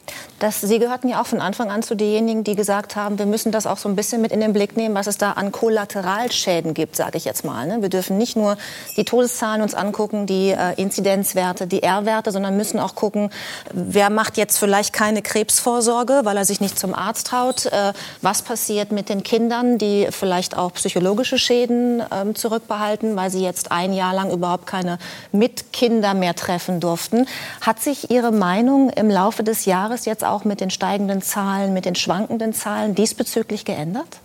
Das, 0.46 0.62
Sie 0.62 0.78
gehörten 0.78 1.08
ja 1.08 1.20
auch 1.20 1.26
von 1.26 1.42
Anfang 1.42 1.72
an 1.72 1.82
zu 1.82 1.96
denjenigen, 1.96 2.44
die 2.44 2.56
gesagt 2.56 2.96
haben, 2.96 3.18
wir 3.18 3.26
müssen 3.26 3.52
das 3.52 3.66
auch 3.66 3.78
so 3.78 3.90
ein 3.90 3.96
bisschen 3.96 4.22
mit 4.22 4.32
in 4.32 4.42
den 4.42 4.54
Blick 4.54 4.78
nehmen, 4.78 4.94
was 4.94 5.08
es 5.08 5.18
da 5.18 5.32
an 5.32 5.52
Kollateralschäden 5.52 6.76
gibt, 6.76 6.96
sage 6.96 7.18
ich 7.18 7.26
jetzt 7.26 7.44
mal. 7.44 7.66
Ne? 7.66 7.82
Wir 7.82 7.90
dürfen 7.90 8.20
nicht 8.20 8.36
nur 8.36 8.56
die 8.96 9.06
Todeszahlen 9.06 9.64
uns 9.64 9.74
angucken, 9.74 10.28
die 10.28 10.52
äh, 10.52 10.80
Inzidenzwerte, 10.80 11.66
die 11.66 11.82
R-Werte, 11.82 12.32
sondern 12.32 12.56
müssen 12.58 12.80
auch 12.80 12.94
gucken, 12.94 13.32
wer 13.74 14.12
macht 14.12 14.38
jetzt 14.38 14.60
vielleicht 14.60 14.94
keine 14.94 15.24
Krebsvorsorge, 15.24 16.22
weil 16.26 16.38
er 16.38 16.46
sich 16.46 16.62
nicht 16.62 16.78
zum 16.78 16.94
Arzt 16.94 17.26
traut. 17.26 17.66
Äh, 17.66 17.94
was 18.22 18.44
passiert 18.44 18.92
mit 18.92 19.10
den 19.10 19.24
Kindern, 19.24 19.80
die 19.80 20.10
vielleicht 20.12 20.56
auch 20.56 20.74
psychologische 20.74 21.40
Schäden 21.40 22.02
äh, 22.02 22.34
zurückbehalten, 22.36 23.16
weil 23.16 23.32
sie 23.32 23.42
jetzt 23.42 23.72
ein 23.72 23.94
Jahr 23.94 24.14
lang 24.14 24.30
überhaupt 24.30 24.68
keine 24.68 25.00
Mitkinder 25.32 26.14
mehr 26.14 26.36
treffen 26.36 26.80
durften. 26.80 27.26
Hat 27.62 27.82
sich 27.82 28.12
Ihre 28.12 28.32
Meinung 28.32 28.92
im 28.92 29.10
Laufe 29.10 29.44
des 29.44 29.66
Jahres 29.66 30.06
jetzt 30.06 30.24
auch 30.24 30.35
mit 30.44 30.62
den 30.62 30.70
steigenden 30.70 31.22
Zahlen, 31.22 31.74
mit 31.74 31.86
den 31.86 31.96
schwankenden 31.96 32.54
Zahlen 32.54 32.96
diesbezüglich 32.96 33.66
geändert? 33.66 34.20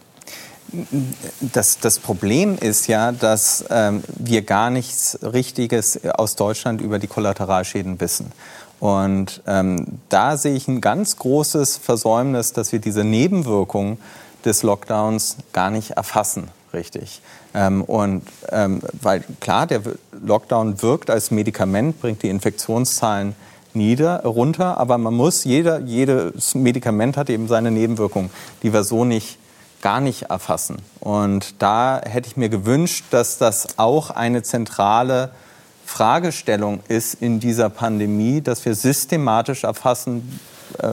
Das, 1.40 1.78
das, 1.78 1.98
Problem 1.98 2.56
ist 2.58 2.86
ja, 2.86 3.10
dass 3.10 3.64
ähm, 3.70 4.04
wir 4.16 4.42
gar 4.42 4.70
nichts 4.70 5.18
Richtiges 5.22 6.04
aus 6.04 6.36
Deutschland 6.36 6.80
über 6.80 6.98
die 6.98 7.08
Kollateralschäden 7.08 8.00
wissen. 8.00 8.30
Und 8.78 9.42
ähm, 9.46 9.98
da 10.08 10.36
sehe 10.36 10.54
ich 10.54 10.68
ein 10.68 10.80
ganz 10.80 11.16
großes 11.16 11.76
Versäumnis, 11.76 12.52
dass 12.52 12.72
wir 12.72 12.78
diese 12.78 13.04
Nebenwirkungen 13.04 13.98
des 14.44 14.62
Lockdowns 14.62 15.36
gar 15.52 15.70
nicht 15.70 15.92
erfassen 15.92 16.50
richtig. 16.72 17.20
Ähm, 17.54 17.82
und 17.82 18.22
ähm, 18.50 18.80
weil 19.00 19.24
klar, 19.40 19.66
der 19.66 19.82
Lockdown 20.24 20.82
wirkt 20.82 21.10
als 21.10 21.30
Medikament, 21.30 22.00
bringt 22.00 22.22
die 22.22 22.28
Infektionszahlen 22.28 23.34
nieder, 23.74 24.22
runter, 24.22 24.78
aber 24.78 24.98
man 24.98 25.14
muss, 25.14 25.44
jeder, 25.44 25.80
jedes 25.80 26.54
Medikament 26.54 27.16
hat 27.16 27.30
eben 27.30 27.48
seine 27.48 27.70
Nebenwirkungen, 27.70 28.30
die 28.62 28.72
wir 28.72 28.84
so 28.84 29.04
nicht 29.04 29.38
gar 29.82 30.00
nicht 30.00 30.24
erfassen. 30.24 30.76
Und 31.00 31.54
da 31.62 32.00
hätte 32.04 32.28
ich 32.28 32.36
mir 32.36 32.48
gewünscht, 32.48 33.06
dass 33.10 33.38
das 33.38 33.78
auch 33.78 34.10
eine 34.10 34.42
zentrale 34.42 35.30
Fragestellung 35.86 36.80
ist 36.88 37.14
in 37.14 37.40
dieser 37.40 37.68
Pandemie, 37.68 38.40
dass 38.40 38.64
wir 38.64 38.74
systematisch 38.74 39.64
erfassen, 39.64 40.38
äh, 40.78 40.92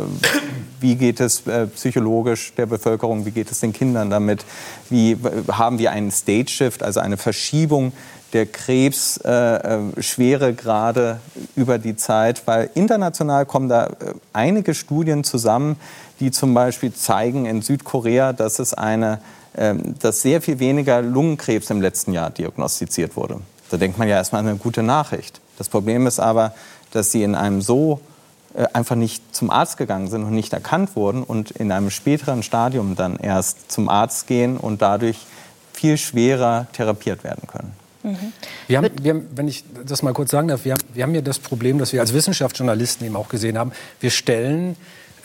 wie 0.80 0.96
geht 0.96 1.20
es 1.20 1.46
äh, 1.46 1.68
psychologisch 1.68 2.54
der 2.56 2.66
Bevölkerung, 2.66 3.26
wie 3.26 3.32
geht 3.32 3.52
es 3.52 3.60
den 3.60 3.74
Kindern 3.74 4.10
damit, 4.10 4.46
wie 4.90 5.18
haben 5.52 5.78
wir 5.78 5.92
einen 5.92 6.12
Stage 6.12 6.50
Shift, 6.50 6.82
also 6.82 7.00
eine 7.00 7.18
Verschiebung 7.18 7.92
der 8.34 8.46
Krebsschweregrade 8.46 11.20
äh, 11.36 11.60
über 11.60 11.78
die 11.78 11.96
Zeit, 11.96 12.42
weil 12.46 12.70
international 12.74 13.46
kommen 13.46 13.70
da 13.70 13.90
einige 14.34 14.74
Studien 14.74 15.24
zusammen, 15.24 15.78
die 16.20 16.32
zum 16.32 16.54
Beispiel 16.54 16.94
zeigen 16.94 17.46
in 17.46 17.62
Südkorea, 17.62 18.34
dass 18.34 18.60
es 18.60 18.74
eine, 18.74 19.20
ähm, 19.56 19.96
dass 20.00 20.22
sehr 20.22 20.42
viel 20.42 20.60
weniger 20.60 21.02
Lungenkrebs 21.02 21.70
im 21.70 21.82
letzten 21.82 22.14
Jahr 22.14 22.30
diagnostiziert 22.30 23.16
wurde. 23.16 23.40
Da 23.70 23.78
denkt 23.78 23.98
man 23.98 24.08
ja 24.08 24.16
erstmal 24.16 24.42
eine 24.42 24.56
gute 24.56 24.84
Nachricht. 24.84 25.42
Das 25.58 25.70
Problem 25.70 26.08
ist 26.08 26.20
aber, 26.20 26.54
dass 26.92 27.12
sie 27.12 27.24
in 27.24 27.36
einem 27.36 27.62
so 27.62 28.00
äh, 28.56 28.66
einfach 28.74 28.96
nicht 28.96 29.36
zum 29.36 29.50
Arzt 29.50 29.78
gegangen 29.78 30.08
sind 30.08 30.24
und 30.24 30.34
nicht 30.34 30.54
erkannt 30.54 30.96
wurden 30.96 31.24
und 31.24 31.52
in 31.52 31.72
einem 31.72 31.90
späteren 31.90 32.44
Stadium 32.44 32.96
dann 32.96 33.18
erst 33.18 33.72
zum 33.72 33.90
Arzt 33.90 34.28
gehen 34.28 34.58
und 34.58 34.82
dadurch 34.82 35.26
viel 35.74 35.98
schwerer 35.98 36.68
therapiert 36.74 37.24
werden 37.24 37.48
können. 37.48 37.87
Mhm. 38.08 38.34
Wir 38.68 38.78
haben, 38.78 38.90
wir 39.02 39.14
haben, 39.14 39.28
wenn 39.36 39.48
ich 39.48 39.64
das 39.86 40.02
mal 40.02 40.14
kurz 40.14 40.32
sagen 40.32 40.48
darf, 40.48 40.66
wir 40.66 40.74
haben, 40.74 40.84
wir 40.94 41.04
haben 41.04 41.16
ja 41.16 41.22
das 41.22 41.40
Problem, 41.40 41.78
dass 41.78 41.94
wir 41.94 42.02
als 42.02 42.14
Wissenschaftsjournalisten 42.14 43.06
eben 43.06 43.16
auch 43.16 43.30
gesehen 43.30 43.58
haben, 43.58 43.72
wir 44.00 44.10
stellen 44.12 44.76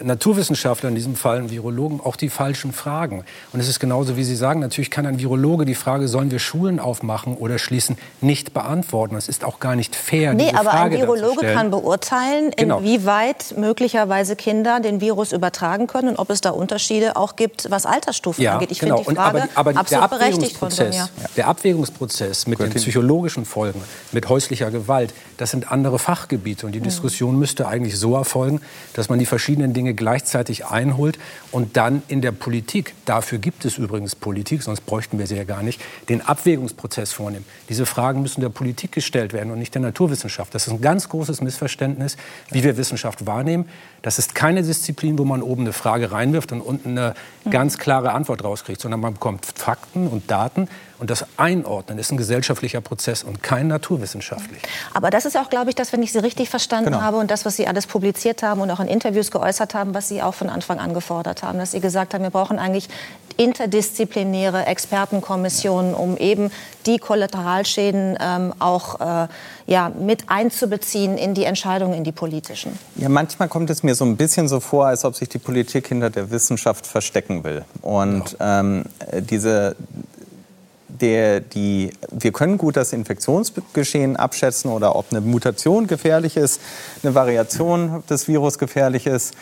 Naturwissenschaftler, 0.03 0.89
in 0.89 0.95
diesem 0.95 1.17
Fall 1.17 1.51
Virologen, 1.51 2.01
auch 2.01 2.17
die 2.17 2.29
falschen 2.29 2.73
Fragen. 2.73 3.25
Und 3.53 3.61
es 3.61 3.69
ist 3.69 3.81
genauso, 3.81 4.17
wie 4.17 4.25
Sie 4.25 4.37
sagen, 4.37 4.61
natürlich 4.61 4.91
kann 4.91 5.07
ein 5.07 5.19
Virologe 5.19 5.65
die 5.65 5.75
Frage, 5.75 6.09
sollen 6.09 6.31
wir 6.31 6.39
Schulen 6.39 6.81
aufmachen 6.81 7.37
oder 7.37 7.59
schließen, 7.59 7.97
nicht 8.21 8.55
beantworten. 8.55 9.15
Das 9.15 9.29
ist 9.29 9.45
auch 9.45 9.61
gar 9.61 9.77
nicht 9.77 9.97
fair, 9.97 10.35
nee, 10.35 10.51
aber 10.53 10.71
Frage 10.71 10.97
ein 10.97 11.03
Virologe 11.03 11.47
kann 11.47 11.71
beurteilen, 11.71 12.53
genau. 12.57 12.79
inwieweit 12.79 13.55
möglicherweise 13.57 14.37
Kinder 14.37 14.81
den 14.81 15.01
Virus 15.01 15.33
übertragen 15.33 15.87
können 15.87 16.11
und 16.11 16.19
ob 16.19 16.31
es 16.31 16.41
da 16.41 16.51
Unterschiede 16.51 17.17
auch 17.17 17.37
gibt, 17.37 17.71
was 17.71 17.87
Altersstufen 17.87 18.43
ja, 18.43 18.55
angeht. 18.55 18.71
Ich 18.71 18.81
genau. 18.81 18.97
finde 18.99 19.11
die 19.11 19.17
Frage 19.17 19.49
aber, 19.55 19.71
aber 19.71 19.81
absolut 19.81 20.11
der 20.11 20.19
berechtigt 20.19 20.57
von 20.57 20.71
ja. 20.71 21.09
Der 21.37 21.49
Abwägungsprozess 21.49 22.47
mit 22.47 22.59
den 22.59 22.73
psychologischen 22.73 23.45
Folgen, 23.45 23.83
mit 24.13 24.29
häuslicher 24.29 24.71
Gewalt, 24.71 25.15
das 25.37 25.51
sind 25.51 25.71
andere 25.71 25.99
Fachgebiete. 25.99 26.67
Und 26.67 26.73
die 26.73 26.81
mhm. 26.81 26.85
Diskussion 26.85 27.39
müsste 27.39 27.67
eigentlich 27.67 27.99
so 27.99 28.15
erfolgen, 28.15 28.61
dass 28.95 29.09
man 29.09 29.19
die 29.19 29.27
verschiedenen 29.27 29.73
Dinge 29.73 29.92
Dinge 29.93 29.95
gleichzeitig 29.95 30.67
einholt 30.67 31.19
und 31.51 31.77
dann 31.77 32.03
in 32.09 32.21
der 32.21 32.33
Politik, 32.33 32.95
dafür 33.05 33.39
gibt 33.39 33.65
es 33.65 33.79
übrigens 33.79 34.15
Politik, 34.15 34.63
sonst 34.63 34.83
bräuchten 34.83 35.19
wir 35.19 35.27
sie 35.27 35.37
ja 35.37 35.45
gar 35.45 35.63
nicht, 35.63 35.81
den 36.09 36.23
Abwägungsprozess 36.23 37.13
vornimmt. 37.13 37.47
Diese 37.69 37.87
Fragen 37.87 38.23
müssen 38.23 38.41
der 38.41 38.49
Politik 38.49 38.93
gestellt 38.93 39.33
werden 39.33 39.51
und 39.53 39.59
nicht 39.59 39.75
der 39.75 39.83
Naturwissenschaft. 39.83 40.55
Das 40.55 40.67
ist 40.67 40.73
ein 40.73 40.81
ganz 40.81 41.09
großes 41.09 41.41
Missverständnis, 41.41 42.17
wie 42.51 42.65
wir 42.65 42.77
Wissenschaft 42.77 43.27
wahrnehmen. 43.27 43.69
Das 44.03 44.19
ist 44.19 44.35
keine 44.35 44.63
Disziplin, 44.63 45.19
wo 45.19 45.25
man 45.25 45.43
oben 45.43 45.63
eine 45.63 45.73
Frage 45.73 46.11
reinwirft 46.11 46.53
und 46.53 46.61
unten 46.61 46.99
eine 46.99 47.15
ganz 47.51 47.79
klare 47.79 48.13
Antwort 48.13 48.43
rauskriegt, 48.43 48.81
sondern 48.81 49.01
man 49.01 49.15
bekommt 49.15 49.47
Fakten 49.47 50.09
und 50.09 50.31
Daten 50.31 50.69
und 50.99 51.11
das 51.11 51.27
Einordnen 51.37 51.99
ist 51.99 52.13
ein 52.13 52.17
gesellschaftlicher 52.17 52.81
Prozess 52.81 53.25
und 53.25 53.43
kein 53.43 53.67
naturwissenschaftlicher. 53.67 54.67
Aber 54.95 55.11
das 55.11 55.25
ist 55.25 55.37
auch, 55.37 55.51
glaube 55.51 55.71
ich, 55.71 55.75
das, 55.75 55.93
wenn 55.93 56.03
ich 56.03 56.13
Sie 56.13 56.19
richtig 56.19 56.49
verstanden 56.49 56.93
genau. 56.93 57.01
habe 57.01 57.17
und 57.17 57.31
das, 57.31 57.45
was 57.45 57.57
Sie 57.57 57.67
alles 57.67 57.89
publiziert 57.89 58.43
haben 58.45 58.61
und 58.61 58.71
auch 58.71 58.79
in 58.79 58.87
Interviews 58.87 59.33
geäußert 59.33 59.75
haben, 59.75 59.95
was 59.95 60.09
Sie 60.09 60.23
auch 60.23 60.35
von 60.35 60.49
Anfang 60.49 60.79
an 60.79 60.95
gefordert 60.95 61.43
haben, 61.43 61.59
dass 61.59 61.73
Sie 61.73 61.81
gesagt 61.81 62.15
haben, 62.15 62.23
wir 62.23 62.31
brauchen 62.31 62.61
eigentlich 62.61 62.89
interdisziplinäre 63.37 64.67
Expertenkommissionen, 64.67 65.95
um 65.95 66.17
eben 66.17 66.53
die 66.87 66.99
Kollateralschäden 66.99 68.17
ähm, 68.21 68.55
auch 68.59 69.01
äh, 69.01 69.29
ja, 69.67 69.89
mit 69.91 70.25
einzubeziehen 70.29 71.17
in 71.17 71.35
die 71.35 71.45
Entscheidungen, 71.45 71.95
in 71.95 72.05
die 72.05 72.13
politischen. 72.13 72.79
Ja, 72.97 73.09
manchmal 73.09 73.49
kommt 73.49 73.71
es 73.71 73.83
mir 73.83 73.95
so 73.95 74.05
ein 74.05 74.17
bisschen 74.17 74.49
so 74.49 74.61
vor, 74.61 74.87
als 74.87 75.05
ob 75.05 75.15
sich 75.15 75.29
die 75.29 75.39
Politik 75.39 75.89
hinter 75.89 76.11
der 76.11 76.31
Wissenschaft 76.31 76.87
verstecken 76.87 77.45
will. 77.45 77.65
Und 77.81 78.37
ja. 78.39 78.61
ähm, 78.61 78.85
diese 79.13 79.77
der, 81.03 81.41
die, 81.41 81.91
wir 82.11 82.33
können 82.33 82.57
gut 82.57 82.77
das 82.77 82.93
Infektionsgeschehen 82.93 84.17
abschätzen 84.17 84.71
oder 84.71 84.95
ob 84.97 85.07
eine 85.11 85.21
Mutation 85.21 85.87
gefährlich 85.87 86.37
ist, 86.37 86.61
eine 87.03 87.15
Variation 87.15 88.03
des 88.09 88.29
Virus 88.29 88.59
gefährlich 88.59 89.07
ist. 89.07 89.35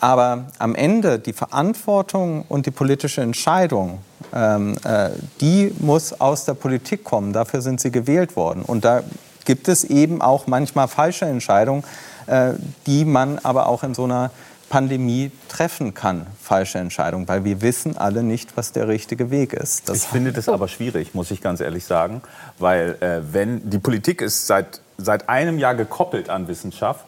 Aber 0.00 0.46
am 0.58 0.74
Ende 0.74 1.18
die 1.18 1.32
Verantwortung 1.32 2.44
und 2.48 2.66
die 2.66 2.70
politische 2.70 3.22
Entscheidung, 3.22 4.00
ähm, 4.34 4.76
äh, 4.84 5.10
die 5.40 5.72
muss 5.78 6.20
aus 6.20 6.44
der 6.44 6.54
Politik 6.54 7.04
kommen. 7.04 7.32
Dafür 7.32 7.62
sind 7.62 7.80
sie 7.80 7.90
gewählt 7.90 8.36
worden. 8.36 8.62
Und 8.62 8.84
da 8.84 9.02
gibt 9.48 9.66
es 9.68 9.82
eben 9.82 10.20
auch 10.20 10.46
manchmal 10.46 10.88
falsche 10.88 11.24
Entscheidungen, 11.24 11.82
äh, 12.26 12.52
die 12.86 13.06
man 13.06 13.38
aber 13.38 13.66
auch 13.66 13.82
in 13.82 13.94
so 13.94 14.04
einer 14.04 14.30
Pandemie 14.68 15.30
treffen 15.48 15.94
kann, 15.94 16.26
falsche 16.42 16.76
Entscheidungen, 16.76 17.26
weil 17.28 17.44
wir 17.44 17.62
wissen 17.62 17.96
alle 17.96 18.22
nicht, 18.22 18.58
was 18.58 18.72
der 18.72 18.88
richtige 18.88 19.30
Weg 19.30 19.54
ist. 19.54 19.88
Das 19.88 19.96
ich 19.96 20.02
finde 20.02 20.32
das 20.32 20.50
aber 20.50 20.68
schwierig, 20.68 21.14
muss 21.14 21.30
ich 21.30 21.40
ganz 21.40 21.60
ehrlich 21.60 21.86
sagen, 21.86 22.20
weil 22.58 22.96
äh, 23.00 23.22
wenn 23.32 23.70
die 23.70 23.78
Politik 23.78 24.20
ist 24.20 24.46
seit, 24.46 24.82
seit 24.98 25.30
einem 25.30 25.58
Jahr 25.58 25.74
gekoppelt 25.74 26.28
an 26.28 26.46
Wissenschaft, 26.46 27.06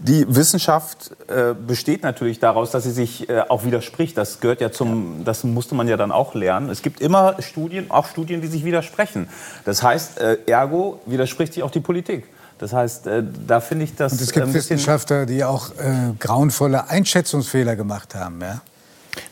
die 0.00 0.24
Wissenschaft 0.34 1.10
äh, 1.28 1.54
besteht 1.54 2.02
natürlich 2.02 2.38
daraus, 2.38 2.70
dass 2.70 2.84
sie 2.84 2.90
sich 2.90 3.28
äh, 3.28 3.40
auch 3.48 3.64
widerspricht. 3.64 4.16
Das 4.16 4.40
gehört 4.40 4.60
ja 4.60 4.70
zum, 4.70 5.24
das 5.24 5.44
musste 5.44 5.74
man 5.74 5.88
ja 5.88 5.96
dann 5.96 6.12
auch 6.12 6.34
lernen. 6.34 6.70
Es 6.70 6.82
gibt 6.82 7.00
immer 7.00 7.40
Studien, 7.42 7.90
auch 7.90 8.06
Studien, 8.06 8.40
die 8.40 8.46
sich 8.46 8.64
widersprechen. 8.64 9.28
Das 9.64 9.82
heißt, 9.82 10.20
äh, 10.20 10.38
ergo 10.46 11.00
widerspricht 11.06 11.54
sich 11.54 11.62
auch 11.62 11.70
die 11.70 11.80
Politik. 11.80 12.28
Das 12.58 12.72
heißt, 12.72 13.06
äh, 13.06 13.24
da 13.46 13.60
finde 13.60 13.84
ich 13.84 13.96
das. 13.96 14.12
Und 14.12 14.20
es 14.20 14.32
gibt 14.32 14.52
Wissenschaftler, 14.52 15.26
die 15.26 15.44
auch 15.44 15.70
äh, 15.70 16.12
grauenvolle 16.18 16.88
Einschätzungsfehler 16.88 17.76
gemacht 17.76 18.14
haben. 18.14 18.40
Ja? 18.40 18.60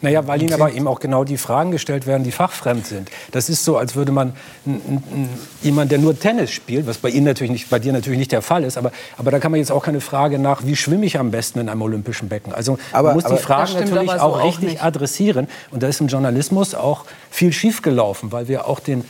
Naja, 0.01 0.27
weil 0.27 0.43
ihnen 0.43 0.53
aber 0.53 0.73
eben 0.73 0.87
auch 0.87 1.01
genau 1.01 1.25
die 1.25 1.37
Fragen 1.37 1.71
gestellt 1.71 2.07
werden, 2.07 2.25
die 2.25 2.33
fachfremd 2.33 2.87
sind. 2.87 3.11
Das 3.33 3.49
ist 3.49 3.65
so, 3.65 3.77
als 3.77 3.97
würde 3.97 4.13
man 4.13 4.33
jemand, 5.63 5.91
der 5.91 5.99
nur 5.99 6.19
Tennis 6.19 6.51
spielt, 6.51 6.87
was 6.87 6.99
bei 6.99 7.11
Ihnen 7.11 7.25
natürlich 7.25 7.53
nicht, 7.53 7.71
bei 7.71 7.79
dir 7.79 7.93
natürlich 7.93 8.19
nicht 8.19 8.33
der 8.33 8.43
Fall 8.43 8.65
ist, 8.65 8.77
aber, 8.79 8.93
aber 9.17 9.31
da 9.31 9.39
kann 9.39 9.51
man 9.51 9.59
jetzt 9.59 9.73
auch 9.73 9.85
keine 9.85 10.01
Frage 10.01 10.39
nach, 10.39 10.65
wie 10.65 10.77
schwimme 10.77 11.07
ich 11.07 11.19
am 11.19 11.31
besten 11.31 11.61
in 11.61 11.69
einem 11.69 11.83
olympischen 11.83 12.29
Becken. 12.29 12.53
Also 12.53 12.79
aber, 12.93 13.09
man 13.09 13.17
muss 13.17 13.25
aber, 13.25 13.37
die 13.37 13.43
Fragen 13.43 13.73
natürlich 13.75 14.11
so 14.11 14.19
auch 14.19 14.45
richtig 14.45 14.81
auch 14.81 14.85
adressieren. 14.85 15.49
Und 15.71 15.83
da 15.83 15.89
ist 15.89 16.01
im 16.01 16.09
Journalismus 16.09 16.75
auch 16.75 17.05
viel 17.31 17.53
schiefgelaufen, 17.53 18.33
weil 18.33 18.49
wir 18.49 18.67
auch 18.67 18.81
den 18.81 19.05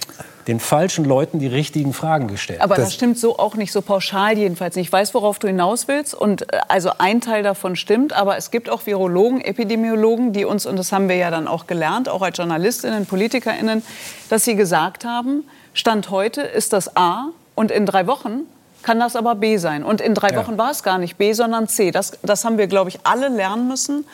den 0.49 0.61
falschen 0.61 1.05
Leuten 1.05 1.39
die 1.39 1.47
richtigen 1.47 1.93
Fragen 1.93 2.29
gestellt. 2.29 2.61
Aber 2.61 2.77
das, 2.77 2.87
das, 2.87 2.95
stimmt 2.95 3.19
so 3.19 3.39
auch 3.39 3.57
nicht, 3.57 3.73
so 3.73 3.83
pauschal 3.83 4.39
jedenfalls 4.39 4.77
nicht. 4.77 4.87
Ich 4.87 4.93
weiß, 4.93 5.13
worauf 5.15 5.39
du 5.39 5.49
hinaus 5.49 5.89
willst. 5.89 6.15
Und 6.15 6.53
äh, 6.53 6.59
also 6.69 6.93
ein 6.99 7.21
Teil 7.21 7.43
davon 7.43 7.75
stimmt, 7.75 8.13
aber 8.13 8.37
es 8.37 8.51
gibt 8.51 8.71
auch 8.71 8.87
Virologen, 8.87 9.41
Epidemiologen, 9.41 10.33
die 10.33 10.45
uns, 10.45 10.67
und 10.67 10.77
das 10.77 10.93
haben 10.93 11.09
wir 11.09 11.17
ja 11.17 11.31
dann 11.31 11.49
auch 11.49 11.67
gelernt, 11.67 12.09
auch 12.09 12.23
als 12.23 12.39
JournalistInnen, 12.39 13.07
PolitikerInnen, 13.07 13.83
dass 14.31 14.45
sie 14.45 14.55
gesagt 14.55 15.05
haben, 15.05 15.45
Stand 15.75 16.11
heute 16.11 16.41
ist 16.43 16.73
das 16.73 16.97
A 16.97 17.31
und 17.55 17.71
in 17.71 17.85
drei 17.85 18.07
Wochen 18.07 18.43
kann 18.83 19.01
das 19.01 19.17
aber 19.17 19.35
B 19.35 19.57
sein. 19.57 19.83
Und 19.83 20.01
in 20.01 20.15
drei 20.15 20.31
ja. 20.31 20.37
Wochen 20.37 20.57
war 20.59 20.71
es 20.71 20.85
gar 20.85 20.99
nicht 20.99 21.19
B, 21.19 21.33
sondern 21.33 21.67
C. 21.67 21.91
Das, 21.91 22.13
das 22.23 22.45
haben 22.45 22.57
wir, 22.57 22.69
glaube 22.69 22.89
ich, 22.89 23.01
alle 23.03 23.29
lernen 23.29 23.67
müssen. 23.67 24.07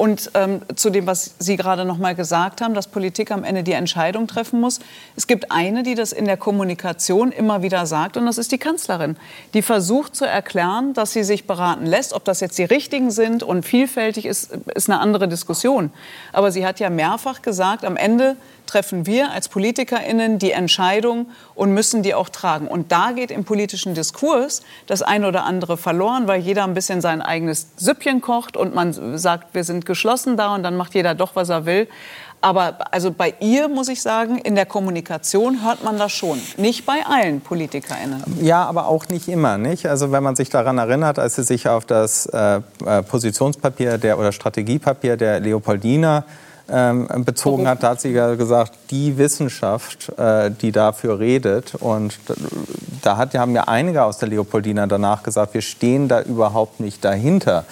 Und 0.00 0.30
ähm, 0.32 0.62
zu 0.76 0.88
dem, 0.88 1.06
was 1.06 1.34
Sie 1.40 1.58
gerade 1.58 1.84
noch 1.84 1.98
mal 1.98 2.14
gesagt 2.14 2.62
haben, 2.62 2.72
dass 2.72 2.86
Politik 2.86 3.30
am 3.30 3.44
Ende 3.44 3.62
die 3.62 3.72
Entscheidung 3.72 4.26
treffen 4.26 4.58
muss. 4.58 4.80
Es 5.14 5.26
gibt 5.26 5.52
eine, 5.52 5.82
die 5.82 5.94
das 5.94 6.12
in 6.12 6.24
der 6.24 6.38
Kommunikation 6.38 7.32
immer 7.32 7.60
wieder 7.60 7.84
sagt, 7.84 8.16
und 8.16 8.24
das 8.24 8.38
ist 8.38 8.50
die 8.50 8.56
Kanzlerin. 8.56 9.18
Die 9.52 9.60
versucht 9.60 10.16
zu 10.16 10.24
erklären, 10.24 10.94
dass 10.94 11.12
sie 11.12 11.22
sich 11.22 11.46
beraten 11.46 11.84
lässt. 11.84 12.14
Ob 12.14 12.24
das 12.24 12.40
jetzt 12.40 12.56
die 12.56 12.64
richtigen 12.64 13.10
sind 13.10 13.42
und 13.42 13.66
vielfältig 13.66 14.24
ist, 14.24 14.52
ist 14.74 14.88
eine 14.88 15.00
andere 15.00 15.28
Diskussion. 15.28 15.92
Aber 16.32 16.50
sie 16.50 16.64
hat 16.64 16.80
ja 16.80 16.88
mehrfach 16.88 17.42
gesagt, 17.42 17.84
am 17.84 17.98
Ende 17.98 18.36
treffen 18.70 19.04
wir 19.04 19.32
als 19.32 19.48
PolitikerInnen 19.48 20.38
die 20.38 20.52
Entscheidung 20.52 21.26
und 21.54 21.74
müssen 21.74 22.02
die 22.02 22.14
auch 22.14 22.28
tragen. 22.28 22.68
Und 22.68 22.92
da 22.92 23.10
geht 23.10 23.32
im 23.32 23.44
politischen 23.44 23.94
Diskurs 23.94 24.62
das 24.86 25.02
eine 25.02 25.26
oder 25.26 25.44
andere 25.44 25.76
verloren, 25.76 26.28
weil 26.28 26.40
jeder 26.40 26.64
ein 26.64 26.74
bisschen 26.74 27.00
sein 27.00 27.20
eigenes 27.20 27.66
Süppchen 27.76 28.20
kocht 28.20 28.56
und 28.56 28.74
man 28.74 29.18
sagt, 29.18 29.54
wir 29.54 29.64
sind 29.64 29.86
geschlossen 29.86 30.36
da 30.36 30.54
und 30.54 30.62
dann 30.62 30.76
macht 30.76 30.94
jeder 30.94 31.14
doch, 31.14 31.34
was 31.34 31.48
er 31.48 31.66
will. 31.66 31.88
Aber 32.42 32.92
also 32.92 33.10
bei 33.10 33.34
ihr 33.40 33.68
muss 33.68 33.88
ich 33.88 34.00
sagen, 34.00 34.38
in 34.38 34.54
der 34.54 34.64
Kommunikation 34.64 35.62
hört 35.64 35.84
man 35.84 35.98
das 35.98 36.12
schon. 36.12 36.40
Nicht 36.56 36.86
bei 36.86 37.04
allen 37.06 37.40
PolitikerInnen. 37.40 38.22
Ja, 38.40 38.64
aber 38.64 38.86
auch 38.86 39.08
nicht 39.08 39.28
immer. 39.28 39.58
Nicht? 39.58 39.86
Also 39.86 40.10
wenn 40.10 40.22
man 40.22 40.36
sich 40.36 40.48
daran 40.48 40.78
erinnert, 40.78 41.18
als 41.18 41.34
sie 41.34 41.42
sich 41.42 41.68
auf 41.68 41.84
das 41.84 42.26
äh, 42.26 42.60
äh 42.86 43.02
Positionspapier 43.02 43.98
der, 43.98 44.18
oder 44.18 44.32
Strategiepapier 44.32 45.16
der 45.16 45.40
Leopoldina 45.40 46.24
ähm, 46.72 47.08
bezogen 47.24 47.68
hat, 47.68 47.82
da 47.82 47.90
hat 47.90 48.00
sie 48.00 48.10
ja 48.10 48.34
gesagt, 48.34 48.72
die 48.90 49.18
Wissenschaft, 49.18 50.10
äh, 50.18 50.50
die 50.50 50.72
dafür 50.72 51.18
redet 51.18 51.74
und 51.74 52.18
da 53.02 53.16
hat, 53.16 53.34
haben 53.34 53.54
ja 53.54 53.64
einige 53.64 54.04
aus 54.04 54.18
der 54.18 54.28
Leopoldina 54.28 54.86
danach 54.86 55.22
gesagt, 55.22 55.54
wir 55.54 55.62
stehen 55.62 56.08
da 56.08 56.22
überhaupt 56.22 56.80
nicht 56.80 57.04
dahinter, 57.04 57.64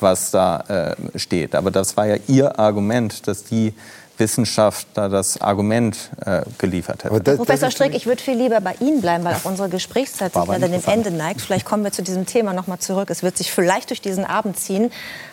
was 0.00 0.30
da 0.30 0.60
äh, 0.68 1.18
steht. 1.18 1.54
Aber 1.54 1.70
das 1.70 1.96
war 1.96 2.06
ja 2.06 2.16
ihr 2.28 2.58
Argument, 2.58 3.26
dass 3.26 3.44
die 3.44 3.74
Wissenschaft 4.18 4.86
da 4.94 5.08
das 5.08 5.40
Argument 5.40 6.10
äh, 6.24 6.42
geliefert 6.58 7.04
hätte. 7.04 7.20
Das, 7.20 7.36
Professor 7.36 7.70
Strick, 7.70 7.94
ich 7.94 8.06
würde 8.06 8.22
viel 8.22 8.36
lieber 8.36 8.60
bei 8.60 8.74
Ihnen 8.80 9.00
bleiben, 9.00 9.24
weil 9.24 9.34
auch 9.34 9.44
unsere 9.44 9.68
Gesprächszeit 9.68 10.32
sich 10.32 10.46
leider 10.46 10.68
dem 10.68 10.82
Ende 10.86 11.10
neigt. 11.10 11.40
Vielleicht 11.40 11.64
kommen 11.64 11.84
wir 11.84 11.92
zu 11.92 12.02
diesem 12.02 12.26
Thema 12.26 12.52
noch 12.52 12.66
mal 12.66 12.78
zurück. 12.78 13.10
Es 13.10 13.22
wird 13.22 13.36
sich 13.36 13.52
vielleicht 13.52 13.90
durch 13.90 14.00
diesen 14.00 14.24
Abend 14.24 14.58
ziehen. 14.58 14.90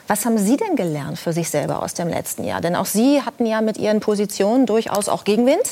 Was 0.08 0.26
haben 0.26 0.38
Sie 0.38 0.58
denn 0.58 0.76
gelernt 0.76 1.18
für 1.18 1.34
sich 1.34 1.50
selber 1.50 1.82
aus 1.82 1.94
dem 1.94 2.10
letzten 2.10 2.44
Jahr? 2.44 2.62
Denn 2.62 2.76
auch 2.76 2.86
Sie 2.86 3.22
hatten 3.22 3.46
ja 3.46 3.62
mit 3.62 3.78
Ihren 3.78 4.00
Positionen 4.00 4.66
durchaus 4.66 5.08
auch 5.10 5.24
Gegenwind 5.24 5.64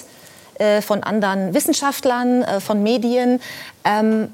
äh, 0.55 0.81
von 0.81 1.03
anderen 1.03 1.53
Wissenschaftlern, 1.53 2.43
äh, 2.43 2.59
von 2.59 2.81
Medien. 2.81 3.41
Ähm, 3.83 4.29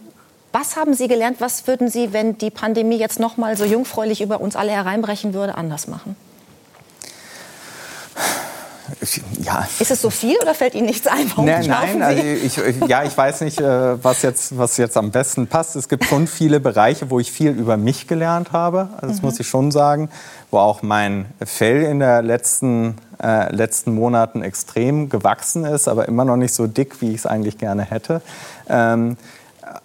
was 0.51 0.75
haben 0.75 0.93
Sie 0.93 1.07
gelernt? 1.07 1.37
Was 1.39 1.67
würden 1.67 1.89
Sie, 1.89 2.13
wenn 2.13 2.37
die 2.37 2.51
Pandemie 2.51 2.97
jetzt 2.97 3.19
noch 3.19 3.37
mal 3.37 3.57
so 3.57 3.65
jungfräulich 3.65 4.21
über 4.21 4.41
uns 4.41 4.55
alle 4.55 4.71
hereinbrechen 4.71 5.33
würde, 5.33 5.55
anders 5.55 5.87
machen? 5.87 6.15
Ja. 9.43 9.67
Ist 9.79 9.91
es 9.91 10.01
so 10.01 10.09
viel 10.09 10.37
oder 10.41 10.53
fällt 10.53 10.73
Ihnen 10.75 10.87
nichts 10.87 11.07
ein? 11.07 11.29
Warum 11.29 11.45
nein, 11.45 11.65
nein 11.67 12.01
also 12.01 12.21
ich, 12.21 12.57
ja, 12.87 13.03
ich 13.03 13.15
weiß 13.15 13.41
nicht, 13.41 13.59
äh, 13.59 14.03
was 14.03 14.21
jetzt, 14.21 14.57
was 14.57 14.77
jetzt 14.77 14.97
am 14.97 15.11
besten 15.11 15.47
passt. 15.47 15.75
Es 15.75 15.87
gibt 15.87 16.05
schon 16.05 16.27
viele 16.27 16.59
Bereiche, 16.59 17.09
wo 17.09 17.19
ich 17.19 17.31
viel 17.31 17.51
über 17.51 17.77
mich 17.77 18.07
gelernt 18.07 18.51
habe. 18.51 18.89
Also 18.95 19.07
das 19.07 19.21
mhm. 19.21 19.27
muss 19.27 19.39
ich 19.39 19.47
schon 19.47 19.71
sagen, 19.71 20.09
wo 20.51 20.57
auch 20.57 20.81
mein 20.81 21.25
Fell 21.45 21.83
in 21.83 21.99
den 21.99 22.25
letzten, 22.25 22.95
äh, 23.21 23.53
letzten 23.53 23.93
Monaten 23.93 24.41
extrem 24.41 25.09
gewachsen 25.09 25.65
ist, 25.65 25.87
aber 25.87 26.07
immer 26.07 26.25
noch 26.25 26.37
nicht 26.37 26.53
so 26.53 26.67
dick, 26.67 27.01
wie 27.01 27.09
ich 27.11 27.17
es 27.17 27.25
eigentlich 27.25 27.57
gerne 27.57 27.83
hätte. 27.83 28.21
Ähm, 28.67 29.17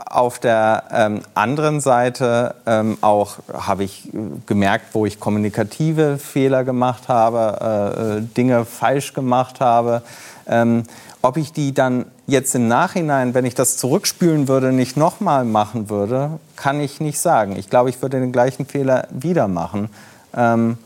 auf 0.06 0.38
der 0.38 0.84
ähm, 0.90 1.22
anderen 1.34 1.80
Seite 1.80 2.54
ähm, 2.66 2.98
auch 3.00 3.38
habe 3.52 3.84
ich 3.84 4.08
gemerkt, 4.46 4.86
wo 4.92 5.06
ich 5.06 5.20
kommunikative 5.20 6.18
Fehler 6.18 6.64
gemacht 6.64 7.08
habe, 7.08 7.58
äh, 7.60 8.18
äh, 8.18 8.20
Dinge 8.20 8.64
falsch 8.64 9.14
gemacht 9.14 9.60
habe. 9.60 10.02
Ähm, 10.46 10.84
ob 11.22 11.36
ich 11.36 11.52
die 11.52 11.72
dann 11.72 12.06
jetzt 12.26 12.54
im 12.54 12.68
Nachhinein, 12.68 13.34
wenn 13.34 13.44
ich 13.44 13.54
das 13.54 13.76
zurückspülen 13.76 14.48
würde, 14.48 14.72
nicht 14.72 14.96
nochmal 14.96 15.44
machen 15.44 15.88
würde, 15.88 16.40
kann 16.56 16.80
ich 16.80 17.00
nicht 17.00 17.20
sagen. 17.20 17.56
Ich 17.56 17.70
glaube, 17.70 17.90
ich 17.90 18.02
würde 18.02 18.18
den 18.18 18.32
gleichen 18.32 18.66
Fehler 18.66 19.06
wieder 19.10 19.48
machen. 19.48 19.88
Ähm, 20.36 20.78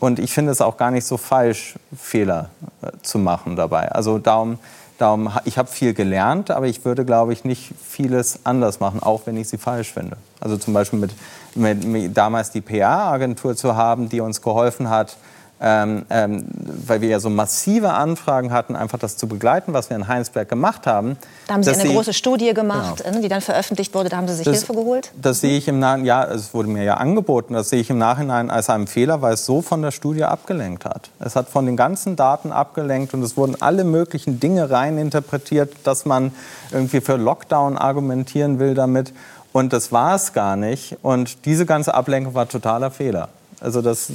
und 0.00 0.18
ich 0.18 0.32
finde 0.32 0.52
es 0.52 0.60
auch 0.60 0.76
gar 0.76 0.90
nicht 0.90 1.06
so 1.06 1.16
falsch, 1.16 1.74
Fehler 1.96 2.50
äh, 2.82 2.90
zu 3.02 3.18
machen 3.18 3.56
dabei. 3.56 3.90
Also 3.90 4.18
darum 4.18 4.58
Darum, 4.98 5.30
ich 5.44 5.56
habe 5.58 5.68
viel 5.68 5.94
gelernt, 5.94 6.50
aber 6.50 6.66
ich 6.66 6.84
würde, 6.84 7.04
glaube 7.04 7.32
ich, 7.32 7.44
nicht 7.44 7.72
vieles 7.86 8.40
anders 8.44 8.80
machen, 8.80 9.00
auch 9.00 9.22
wenn 9.26 9.36
ich 9.36 9.48
sie 9.48 9.56
falsch 9.56 9.92
finde. 9.92 10.16
Also 10.40 10.56
zum 10.56 10.74
Beispiel 10.74 10.98
mit, 10.98 11.12
mit, 11.54 11.84
mit 11.84 12.16
damals 12.16 12.50
die 12.50 12.60
PA-Agentur 12.60 13.54
zu 13.54 13.76
haben, 13.76 14.08
die 14.08 14.20
uns 14.20 14.42
geholfen 14.42 14.90
hat, 14.90 15.16
ähm, 15.60 16.06
ähm, 16.10 16.44
weil 16.86 17.00
wir 17.00 17.08
ja 17.08 17.20
so 17.20 17.30
massive 17.30 17.92
Anfragen 17.92 18.52
hatten, 18.52 18.76
einfach 18.76 18.98
das 18.98 19.16
zu 19.16 19.26
begleiten, 19.26 19.72
was 19.72 19.90
wir 19.90 19.96
in 19.96 20.06
Heinsberg 20.06 20.48
gemacht 20.48 20.86
haben. 20.86 21.16
Da 21.46 21.54
haben 21.54 21.62
Sie 21.62 21.70
eine 21.70 21.82
Sie, 21.82 21.92
große 21.92 22.12
Studie 22.12 22.54
gemacht, 22.54 23.02
genau. 23.04 23.20
die 23.20 23.28
dann 23.28 23.40
veröffentlicht 23.40 23.94
wurde. 23.94 24.08
Da 24.08 24.18
haben 24.18 24.28
Sie 24.28 24.34
sich 24.34 24.44
das, 24.44 24.58
Hilfe 24.58 24.74
geholt? 24.74 25.12
Das 25.20 25.40
sehe 25.40 25.58
ich 25.58 25.66
im 25.66 25.78
Nachhinein, 25.80 26.06
ja, 26.06 26.24
es 26.24 26.54
wurde 26.54 26.68
mir 26.68 26.84
ja 26.84 26.94
angeboten, 26.94 27.54
das 27.54 27.70
sehe 27.70 27.80
ich 27.80 27.90
im 27.90 27.98
Nachhinein 27.98 28.50
als 28.50 28.70
einen 28.70 28.86
Fehler, 28.86 29.20
weil 29.20 29.34
es 29.34 29.46
so 29.46 29.62
von 29.62 29.82
der 29.82 29.90
Studie 29.90 30.24
abgelenkt 30.24 30.84
hat. 30.84 31.10
Es 31.18 31.34
hat 31.34 31.48
von 31.48 31.66
den 31.66 31.76
ganzen 31.76 32.14
Daten 32.14 32.52
abgelenkt 32.52 33.14
und 33.14 33.22
es 33.22 33.36
wurden 33.36 33.56
alle 33.60 33.84
möglichen 33.84 34.38
Dinge 34.38 34.70
reininterpretiert, 34.70 35.74
dass 35.84 36.04
man 36.04 36.32
irgendwie 36.70 37.00
für 37.00 37.16
Lockdown 37.16 37.76
argumentieren 37.76 38.58
will 38.58 38.74
damit. 38.74 39.12
Und 39.52 39.72
das 39.72 39.90
war 39.92 40.14
es 40.14 40.32
gar 40.32 40.56
nicht. 40.56 40.96
Und 41.02 41.44
diese 41.46 41.66
ganze 41.66 41.94
Ablenkung 41.94 42.34
war 42.34 42.48
totaler 42.48 42.90
Fehler. 42.90 43.28
Also 43.60 43.82
das, 43.82 44.10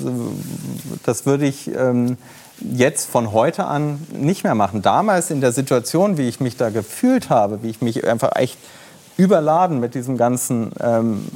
das 1.06 1.26
würde 1.26 1.46
ich 1.46 1.70
ähm, 1.76 2.18
jetzt 2.60 3.10
von 3.10 3.32
heute 3.34 3.66
an 3.66 4.06
nicht 4.12 4.44
mehr 4.44 4.56
machen. 4.56 4.82
Damals 4.82 5.32
in 5.32 5.42
der 5.42 5.52
Situation, 5.52 6.18
wie 6.18 6.28
ich 6.28 6.40
mich 6.40 6.58
da 6.58 6.70
gefühlt 6.70 7.30
habe, 7.30 7.64
wie 7.64 7.70
ich 7.70 7.82
mich 7.82 8.08
einfach 8.08 8.36
echt 8.36 8.58
überladen 9.18 9.80
mit 9.80 9.96
diesen 9.96 10.18
ganzen 10.18 10.72
ähm, 10.80 11.28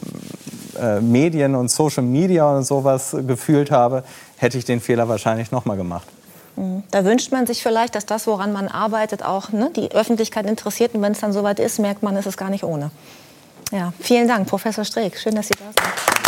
äh, 0.79 0.99
Medien 1.01 1.55
und 1.55 1.69
Social 1.69 2.03
Media 2.03 2.49
und 2.55 2.63
sowas 2.63 3.15
gefühlt 3.27 3.71
habe, 3.71 4.03
hätte 4.37 4.57
ich 4.57 4.65
den 4.65 4.79
Fehler 4.79 5.09
wahrscheinlich 5.09 5.51
noch 5.51 5.65
mal 5.65 5.77
gemacht. 5.77 6.07
Mhm. 6.55 6.83
Da 6.91 7.05
wünscht 7.05 7.31
man 7.31 7.45
sich 7.45 7.61
vielleicht, 7.61 7.95
dass 7.95 8.05
das, 8.05 8.27
woran 8.27 8.53
man 8.53 8.67
arbeitet, 8.67 9.23
auch 9.23 9.51
ne, 9.51 9.69
die 9.75 9.91
Öffentlichkeit 9.91 10.45
interessiert. 10.45 10.95
Und 10.95 11.01
wenn 11.01 11.11
es 11.11 11.19
dann 11.19 11.33
soweit 11.33 11.59
ist, 11.59 11.79
merkt 11.79 12.03
man, 12.03 12.15
ist 12.15 12.25
es 12.25 12.37
gar 12.37 12.49
nicht 12.49 12.63
ohne. 12.63 12.91
Ja, 13.71 13.93
vielen 13.99 14.27
Dank, 14.27 14.47
Professor 14.47 14.85
Streeck. 14.85 15.17
Schön, 15.17 15.35
dass 15.35 15.47
Sie 15.47 15.55
da 15.55 15.65
sind. 15.65 16.26